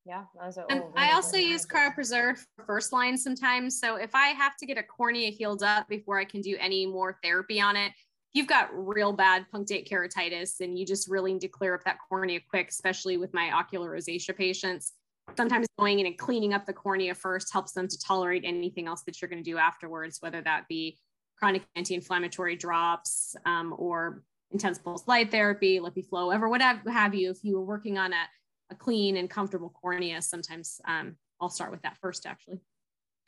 Yeah, 0.05 0.25
those 0.41 0.57
are. 0.57 0.67
I 0.95 1.13
also 1.15 1.37
use 1.37 1.67
cryopreserve 1.67 2.39
for 2.55 2.65
first 2.65 2.93
line 2.93 3.19
sometimes. 3.19 3.81
So 3.81 3.97
if 3.97 4.15
I 4.15 4.29
have 4.29 4.57
to 4.59 4.67
get 4.67 4.79
a 4.79 4.83
cornea 4.83 5.31
healed 5.31 5.65
up 5.65 5.89
before 5.89 6.21
I 6.21 6.25
can 6.25 6.43
do 6.43 6.57
any 6.61 6.87
more 6.87 7.19
therapy 7.25 7.61
on 7.61 7.75
it, 7.75 7.89
if 7.89 8.35
you've 8.35 8.47
got 8.47 8.69
real 8.73 9.13
bad 9.13 9.47
punctate 9.53 9.89
keratitis 9.89 10.61
and 10.61 10.79
you 10.79 10.87
just 10.87 11.11
really 11.11 11.33
need 11.33 11.41
to 11.41 11.49
clear 11.49 11.75
up 11.75 11.83
that 11.85 11.99
cornea 12.09 12.39
quick, 12.49 12.69
especially 12.69 13.17
with 13.17 13.35
my 13.35 13.50
ocular 13.50 13.91
rosacea 13.91 14.37
patients, 14.37 14.93
sometimes 15.37 15.67
going 15.76 15.99
in 15.99 16.07
and 16.07 16.17
cleaning 16.17 16.54
up 16.54 16.67
the 16.67 16.73
cornea 16.73 17.15
first 17.15 17.52
helps 17.52 17.73
them 17.73 17.89
to 17.89 17.99
tolerate 17.99 18.45
anything 18.45 18.87
else 18.87 19.02
that 19.07 19.21
you're 19.21 19.28
going 19.28 19.43
to 19.43 19.50
do 19.50 19.59
afterwards, 19.59 20.19
whether 20.21 20.41
that 20.43 20.69
be 20.69 20.99
chronic 21.39 21.63
anti-inflammatory 21.77 22.57
drops 22.57 23.37
um, 23.45 23.75
or 23.79 24.23
intense 24.53 24.79
pulse 24.79 25.07
light 25.07 25.31
therapy, 25.31 25.81
LipiFlow, 25.81 26.35
ever 26.35 26.49
whatever 26.49 26.91
have 26.91 27.15
you. 27.15 27.31
If 27.31 27.39
you 27.43 27.55
were 27.55 27.65
working 27.65 27.99
on 27.99 28.13
a, 28.13 28.25
a 28.71 28.75
clean 28.75 29.17
and 29.17 29.29
comfortable 29.29 29.71
cornea, 29.71 30.23
sometimes 30.23 30.81
um, 30.87 31.17
I'll 31.41 31.49
start 31.49 31.71
with 31.71 31.83
that 31.83 31.99
first, 31.99 32.27
actually. 32.27 32.61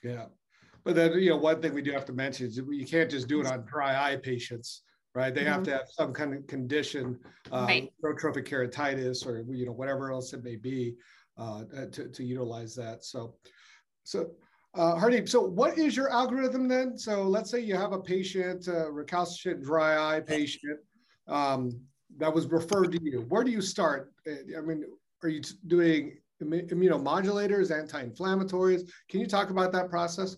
Yeah, 0.03 0.27
but 0.85 0.95
then 0.95 1.13
you 1.15 1.31
know 1.31 1.37
one 1.37 1.61
thing 1.61 1.75
we 1.75 1.83
do 1.83 1.93
have 1.93 2.07
to 2.07 2.13
mention 2.13 2.47
is 2.47 2.57
you 2.57 2.87
can't 2.87 3.11
just 3.11 3.29
do 3.29 3.41
it 3.41 3.47
on 3.47 3.65
dry 3.67 4.13
eye 4.13 4.17
patients, 4.17 4.83
right? 5.15 5.35
They 5.35 5.43
mm-hmm. 5.43 5.53
have 5.53 5.63
to 5.65 5.73
have 5.73 5.87
some 5.91 6.13
kind 6.13 6.35
of 6.35 6.47
condition, 6.47 7.19
uh, 7.53 7.67
right. 7.69 7.93
keratitis, 8.03 9.27
or 9.27 9.45
you 9.53 9.67
know 9.67 9.73
whatever 9.73 10.13
else 10.13 10.33
it 10.33 10.45
may 10.45 10.57
be, 10.57 10.95
uh, 11.37 11.65
to 11.93 12.09
to 12.09 12.25
utilize 12.25 12.75
that. 12.77 13.05
So, 13.05 13.35
so. 14.05 14.31
Uh, 14.75 14.95
Hardeep, 14.95 15.29
so 15.29 15.41
what 15.41 15.79
is 15.79 15.97
your 15.97 16.11
algorithm 16.11 16.69
then? 16.69 16.97
So 16.99 17.23
let's 17.23 17.51
say 17.51 17.61
you 17.61 17.75
have 17.75 17.93
a 17.93 17.99
patient, 17.99 18.69
a 18.69 18.91
recalcitrant 18.91 19.63
dry 19.63 20.17
eye 20.17 20.21
patient, 20.21 20.79
um, 21.27 21.81
that 22.19 22.33
was 22.33 22.47
referred 22.47 22.93
to 22.93 23.03
you. 23.03 23.25
Where 23.29 23.45
do 23.45 23.51
you 23.51 23.61
start? 23.61 24.13
I 24.27 24.61
mean, 24.61 24.85
are 25.23 25.29
you 25.29 25.41
doing 25.67 26.19
immunomodulators, 26.43 27.77
anti-inflammatories? 27.77 28.89
Can 29.09 29.21
you 29.21 29.27
talk 29.27 29.51
about 29.51 29.73
that 29.73 29.91
process? 29.91 30.37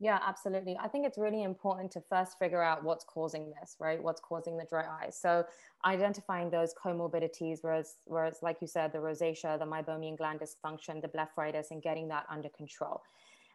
Yeah, 0.00 0.18
absolutely. 0.26 0.76
I 0.80 0.88
think 0.88 1.06
it's 1.06 1.18
really 1.18 1.44
important 1.44 1.90
to 1.92 2.02
first 2.10 2.38
figure 2.38 2.62
out 2.62 2.84
what's 2.84 3.04
causing 3.04 3.52
this, 3.60 3.76
right? 3.80 4.02
What's 4.02 4.20
causing 4.20 4.56
the 4.56 4.66
dry 4.68 4.84
eye. 4.84 5.10
So 5.10 5.44
identifying 5.84 6.50
those 6.50 6.74
comorbidities, 6.74 7.58
whereas, 7.62 7.96
whereas 8.04 8.38
like 8.42 8.58
you 8.60 8.66
said, 8.66 8.92
the 8.92 8.98
rosacea, 8.98 9.58
the 9.58 9.64
meibomian 9.64 10.16
gland 10.16 10.40
dysfunction, 10.40 11.00
the 11.00 11.08
blepharitis, 11.08 11.70
and 11.70 11.82
getting 11.82 12.08
that 12.08 12.26
under 12.28 12.48
control. 12.50 13.02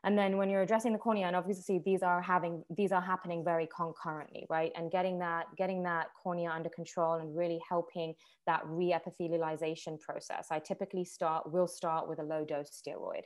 And 0.03 0.17
then 0.17 0.37
when 0.37 0.49
you're 0.49 0.61
addressing 0.61 0.93
the 0.93 0.99
cornea, 0.99 1.27
and 1.27 1.35
obviously 1.35 1.81
these 1.83 2.03
are 2.03 2.21
having 2.21 2.63
these 2.69 2.91
are 2.91 3.01
happening 3.01 3.43
very 3.43 3.67
concurrently, 3.67 4.45
right? 4.49 4.71
And 4.75 4.89
getting 4.91 5.19
that 5.19 5.47
getting 5.57 5.83
that 5.83 6.07
cornea 6.21 6.49
under 6.49 6.69
control 6.69 7.15
and 7.15 7.35
really 7.35 7.59
helping 7.67 8.13
that 8.47 8.63
reepithelialization 8.65 9.99
process. 9.99 10.47
I 10.51 10.59
typically 10.59 11.03
start 11.05 11.51
will 11.51 11.67
start 11.67 12.07
with 12.07 12.19
a 12.19 12.23
low 12.23 12.45
dose 12.45 12.69
steroid. 12.71 13.23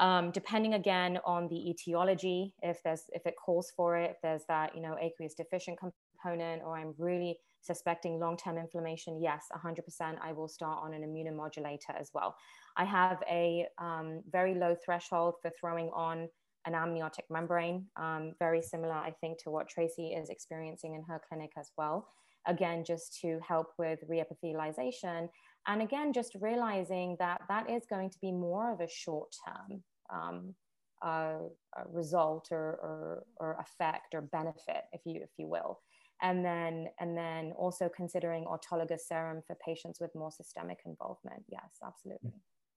Um, 0.00 0.30
depending 0.30 0.74
again 0.74 1.18
on 1.26 1.48
the 1.48 1.70
etiology, 1.70 2.54
if 2.62 2.82
there's 2.84 3.02
if 3.12 3.26
it 3.26 3.34
calls 3.36 3.72
for 3.76 3.96
it, 3.96 4.12
if 4.12 4.16
there's 4.22 4.44
that 4.48 4.74
you 4.74 4.80
know 4.80 4.96
aqueous 5.00 5.34
deficient 5.34 5.78
component, 5.78 6.62
or 6.62 6.78
I'm 6.78 6.94
really 6.98 7.38
suspecting 7.60 8.18
long-term 8.18 8.58
inflammation, 8.58 9.20
yes, 9.20 9.46
100%, 9.54 10.16
I 10.22 10.32
will 10.32 10.48
start 10.48 10.80
on 10.82 10.94
an 10.94 11.02
immunomodulator 11.02 11.98
as 11.98 12.10
well. 12.14 12.36
I 12.76 12.84
have 12.84 13.22
a 13.30 13.66
um, 13.78 14.22
very 14.30 14.54
low 14.54 14.76
threshold 14.84 15.34
for 15.42 15.50
throwing 15.58 15.90
on 15.94 16.28
an 16.66 16.74
amniotic 16.74 17.24
membrane, 17.30 17.86
um, 17.96 18.32
very 18.38 18.62
similar, 18.62 18.94
I 18.94 19.14
think, 19.20 19.42
to 19.42 19.50
what 19.50 19.68
Tracy 19.68 20.08
is 20.08 20.28
experiencing 20.28 20.94
in 20.94 21.02
her 21.08 21.20
clinic 21.28 21.52
as 21.58 21.70
well. 21.76 22.08
Again, 22.46 22.84
just 22.84 23.18
to 23.20 23.40
help 23.46 23.68
with 23.78 24.00
reepithelialization. 24.08 25.28
And 25.66 25.82
again, 25.82 26.12
just 26.12 26.34
realizing 26.40 27.16
that 27.18 27.42
that 27.48 27.70
is 27.70 27.84
going 27.88 28.10
to 28.10 28.18
be 28.20 28.32
more 28.32 28.72
of 28.72 28.80
a 28.80 28.88
short 28.88 29.34
term 29.46 29.82
um, 30.10 30.54
uh, 31.02 31.38
result 31.86 32.48
or, 32.50 32.78
or, 32.82 33.24
or 33.36 33.56
effect 33.60 34.14
or 34.14 34.22
benefit, 34.22 34.84
if 34.92 35.00
you, 35.04 35.20
if 35.22 35.30
you 35.36 35.46
will 35.46 35.80
and 36.22 36.44
then 36.44 36.88
and 36.98 37.16
then 37.16 37.52
also 37.52 37.88
considering 37.88 38.44
autologous 38.44 39.00
serum 39.00 39.42
for 39.46 39.56
patients 39.64 40.00
with 40.00 40.14
more 40.14 40.30
systemic 40.30 40.80
involvement. 40.86 41.42
Yes 41.48 41.78
absolutely. 41.86 42.30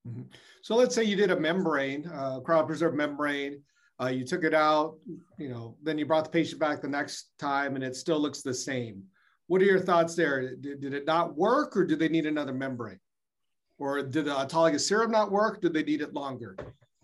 Mm-hmm. 0.08 0.24
so 0.64 0.76
let's 0.76 0.96
say 0.96 1.04
you 1.04 1.16
did 1.16 1.30
a 1.30 1.40
membrane 1.40 2.08
uh, 2.08 2.40
cryopreserved 2.40 2.96
membrane 2.96 3.62
uh, 4.02 4.08
you 4.08 4.26
took 4.26 4.44
it 4.44 4.54
out 4.56 4.96
you 5.38 5.48
know 5.48 5.76
then 5.84 6.00
you 6.00 6.08
brought 6.08 6.24
the 6.24 6.30
patient 6.32 6.60
back 6.60 6.82
the 6.82 6.88
next 6.88 7.30
time 7.38 7.76
and 7.76 7.84
it 7.84 7.96
still 7.96 8.20
looks 8.20 8.42
the 8.42 8.54
same. 8.54 9.04
What 9.48 9.62
are 9.62 9.66
your 9.66 9.80
thoughts 9.80 10.16
there? 10.16 10.56
Did, 10.56 10.82
did 10.82 10.94
it 10.94 11.06
not 11.06 11.36
work 11.36 11.76
or 11.76 11.86
do 11.86 11.96
they 11.96 12.08
need 12.08 12.26
another 12.26 12.54
membrane? 12.54 13.00
Or 13.78 14.02
did 14.02 14.26
the 14.26 14.32
autologous 14.32 14.82
serum 14.82 15.12
not 15.12 15.32
work? 15.32 15.62
Did 15.62 15.74
they 15.74 15.84
need 15.84 16.02
it 16.02 16.14
longer? 16.14 16.56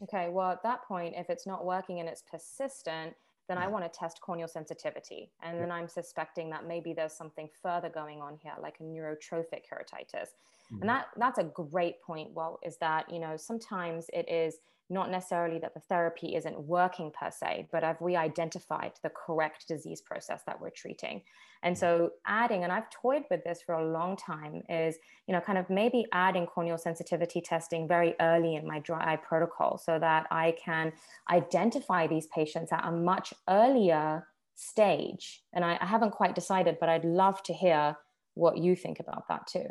Okay 0.04 0.30
well 0.30 0.52
at 0.52 0.64
that 0.64 0.84
point 0.88 1.14
if 1.18 1.30
it's 1.30 1.46
not 1.46 1.66
working 1.66 2.00
and 2.00 2.10
it's 2.10 2.24
persistent 2.24 3.14
then 3.48 3.58
I 3.58 3.68
want 3.68 3.92
to 3.92 4.00
test 4.00 4.20
corneal 4.22 4.48
sensitivity. 4.48 5.32
And 5.42 5.60
then 5.60 5.72
I'm 5.72 5.88
suspecting 5.88 6.50
that 6.50 6.68
maybe 6.68 6.94
there's 6.94 7.14
something 7.14 7.50
further 7.62 7.90
going 7.90 8.22
on 8.22 8.38
here, 8.42 8.54
like 8.62 8.78
a 8.80 8.84
neurotrophic 8.84 9.62
keratitis. 9.72 10.30
Mm-hmm. 10.72 10.82
And 10.82 10.90
that 10.90 11.08
that's 11.16 11.40
a 11.40 11.46
great 11.46 12.02
point. 12.02 12.32
Well, 12.34 12.60
is 12.64 12.78
that, 12.78 13.12
you 13.12 13.20
know, 13.20 13.38
sometimes 13.38 14.08
it 14.14 14.30
is 14.30 14.60
not 14.90 15.12
necessarily 15.12 15.60
that 15.60 15.74
the 15.74 15.80
therapy 15.82 16.36
isn't 16.36 16.60
working 16.60 17.12
per 17.12 17.30
se, 17.30 17.68
but 17.72 17.84
have 17.84 18.00
we 18.00 18.16
identified 18.16 18.94
the 19.04 19.10
correct 19.10 19.68
disease 19.68 20.02
process 20.02 20.42
that 20.46 20.60
we're 20.60 20.70
treating? 20.70 21.22
And 21.64 21.76
mm. 21.76 21.80
so 21.80 22.12
adding, 22.26 22.64
and 22.64 22.72
I've 22.72 22.90
toyed 22.90 23.24
with 23.30 23.44
this 23.44 23.62
for 23.66 23.76
a 23.76 23.92
long 23.92 24.16
time, 24.16 24.64
is 24.70 24.98
you 25.28 25.34
know 25.34 25.42
kind 25.42 25.58
of 25.58 25.70
maybe 25.70 26.06
adding 26.14 26.46
corneal 26.46 26.78
sensitivity 26.78 27.42
testing 27.42 27.88
very 27.88 28.16
early 28.22 28.56
in 28.56 28.66
my 28.66 28.80
dry 28.80 29.14
eye 29.14 29.18
protocol 29.18 29.78
so 29.78 30.00
that 30.00 30.28
I 30.32 30.56
can 30.64 30.94
identify 31.30 32.08
these 32.08 32.28
patients 32.28 32.72
at 32.72 32.86
a 32.86 32.92
much 32.92 33.34
earlier 33.50 34.28
stage. 34.56 35.44
And 35.54 35.66
I, 35.66 35.78
I 35.82 35.86
haven't 35.86 36.12
quite 36.12 36.36
decided, 36.36 36.78
but 36.80 36.90
I'd 36.90 37.06
love 37.06 37.44
to 37.44 37.54
hear 37.54 37.96
what 38.36 38.58
you 38.58 38.76
think 38.76 39.00
about 39.00 39.28
that 39.28 39.48
too. 39.48 39.68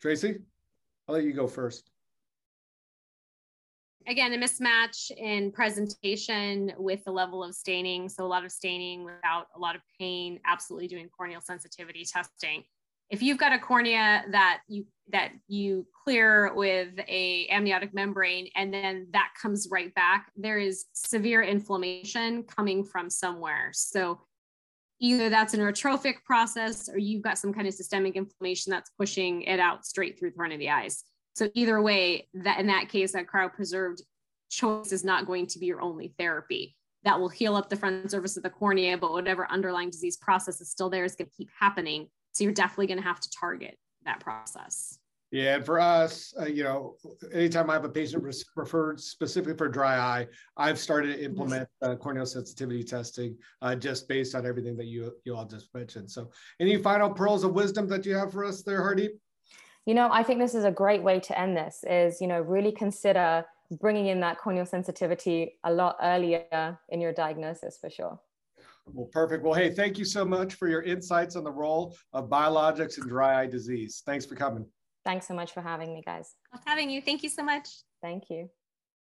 Tracy, 0.00 0.38
I'll 1.06 1.14
let 1.14 1.24
you 1.24 1.32
go 1.32 1.46
first 1.46 1.90
again, 4.08 4.32
a 4.32 4.38
mismatch 4.38 5.10
in 5.16 5.52
presentation 5.52 6.72
with 6.78 7.04
the 7.04 7.12
level 7.12 7.44
of 7.44 7.54
staining. 7.54 8.08
So 8.08 8.24
a 8.24 8.26
lot 8.26 8.44
of 8.44 8.50
staining 8.50 9.04
without 9.04 9.48
a 9.54 9.58
lot 9.58 9.76
of 9.76 9.82
pain, 10.00 10.40
absolutely 10.46 10.88
doing 10.88 11.08
corneal 11.16 11.42
sensitivity 11.42 12.04
testing. 12.04 12.64
If 13.10 13.22
you've 13.22 13.38
got 13.38 13.52
a 13.52 13.58
cornea 13.58 14.24
that 14.32 14.60
you 14.68 14.86
that 15.10 15.32
you 15.46 15.86
clear 16.04 16.52
with 16.54 16.90
a 17.08 17.46
amniotic 17.48 17.94
membrane 17.94 18.48
and 18.54 18.72
then 18.72 19.08
that 19.12 19.30
comes 19.40 19.68
right 19.70 19.94
back, 19.94 20.30
there 20.36 20.58
is 20.58 20.86
severe 20.92 21.42
inflammation 21.42 22.42
coming 22.42 22.84
from 22.84 23.08
somewhere. 23.08 23.70
So 23.72 24.20
either 25.00 25.30
that's 25.30 25.54
a 25.54 25.58
neurotrophic 25.58 26.16
process 26.24 26.88
or 26.88 26.98
you've 26.98 27.22
got 27.22 27.38
some 27.38 27.52
kind 27.52 27.68
of 27.68 27.74
systemic 27.74 28.16
inflammation 28.16 28.70
that's 28.70 28.90
pushing 28.98 29.42
it 29.42 29.60
out 29.60 29.86
straight 29.86 30.18
through 30.18 30.30
the 30.30 30.36
front 30.36 30.52
of 30.52 30.58
the 30.58 30.68
eyes. 30.68 31.04
So 31.38 31.48
either 31.54 31.80
way, 31.80 32.26
that 32.34 32.58
in 32.58 32.66
that 32.66 32.88
case, 32.88 33.12
that 33.12 33.28
cryopreserved 33.28 34.00
choice 34.50 34.90
is 34.90 35.04
not 35.04 35.24
going 35.24 35.46
to 35.46 35.60
be 35.60 35.66
your 35.66 35.80
only 35.80 36.12
therapy. 36.18 36.74
That 37.04 37.20
will 37.20 37.28
heal 37.28 37.54
up 37.54 37.68
the 37.68 37.76
front 37.76 38.10
surface 38.10 38.36
of 38.36 38.42
the 38.42 38.50
cornea, 38.50 38.98
but 38.98 39.12
whatever 39.12 39.48
underlying 39.48 39.90
disease 39.90 40.16
process 40.16 40.60
is 40.60 40.68
still 40.68 40.90
there 40.90 41.04
is 41.04 41.14
going 41.14 41.30
to 41.30 41.36
keep 41.36 41.48
happening. 41.56 42.08
So 42.32 42.42
you're 42.42 42.52
definitely 42.52 42.88
going 42.88 42.98
to 42.98 43.04
have 43.04 43.20
to 43.20 43.30
target 43.30 43.78
that 44.04 44.18
process. 44.18 44.98
Yeah, 45.30 45.56
and 45.56 45.64
for 45.64 45.78
us, 45.78 46.34
uh, 46.40 46.46
you 46.46 46.64
know, 46.64 46.96
anytime 47.32 47.70
I 47.70 47.74
have 47.74 47.84
a 47.84 47.88
patient 47.88 48.24
referred 48.56 48.98
specifically 48.98 49.56
for 49.56 49.68
dry 49.68 49.96
eye, 49.96 50.26
I've 50.56 50.78
started 50.80 51.18
to 51.18 51.24
implement 51.24 51.68
uh, 51.82 51.94
corneal 51.94 52.26
sensitivity 52.26 52.82
testing 52.82 53.36
uh, 53.62 53.76
just 53.76 54.08
based 54.08 54.34
on 54.34 54.44
everything 54.44 54.76
that 54.78 54.86
you 54.86 55.12
you 55.24 55.36
all 55.36 55.44
just 55.44 55.72
mentioned. 55.72 56.10
So, 56.10 56.30
any 56.58 56.78
final 56.78 57.10
pearls 57.10 57.44
of 57.44 57.52
wisdom 57.52 57.86
that 57.88 58.06
you 58.06 58.16
have 58.16 58.32
for 58.32 58.44
us 58.44 58.62
there, 58.62 58.80
Hardeep? 58.80 59.10
You 59.88 59.94
know 59.94 60.08
i 60.12 60.22
think 60.22 60.38
this 60.38 60.54
is 60.54 60.64
a 60.64 60.70
great 60.70 61.02
way 61.02 61.18
to 61.18 61.38
end 61.38 61.56
this 61.56 61.82
is 61.88 62.20
you 62.20 62.26
know 62.26 62.40
really 62.40 62.70
consider 62.70 63.44
bringing 63.80 64.06
in 64.06 64.20
that 64.20 64.38
corneal 64.38 64.66
sensitivity 64.66 65.58
a 65.64 65.72
lot 65.72 65.96
earlier 66.02 66.78
in 66.88 67.00
your 67.00 67.12
diagnosis 67.12 67.78
for 67.78 67.90
sure. 67.90 68.18
Well 68.86 69.08
perfect. 69.12 69.44
Well 69.44 69.54
hey 69.54 69.70
thank 69.70 69.98
you 69.98 70.04
so 70.04 70.24
much 70.24 70.54
for 70.54 70.68
your 70.68 70.82
insights 70.82 71.36
on 71.36 71.44
the 71.44 71.50
role 71.50 71.94
of 72.12 72.30
biologics 72.30 72.98
in 72.98 73.06
dry 73.06 73.42
eye 73.42 73.46
disease. 73.46 74.02
Thanks 74.06 74.24
for 74.24 74.34
coming. 74.34 74.64
Thanks 75.04 75.28
so 75.28 75.34
much 75.34 75.52
for 75.52 75.60
having 75.60 75.92
me 75.92 76.02
guys. 76.04 76.34
Love 76.52 76.62
having 76.66 76.90
you. 76.90 77.02
Thank 77.02 77.22
you 77.22 77.28
so 77.28 77.42
much. 77.42 77.68
Thank 78.02 78.30
you 78.30 78.48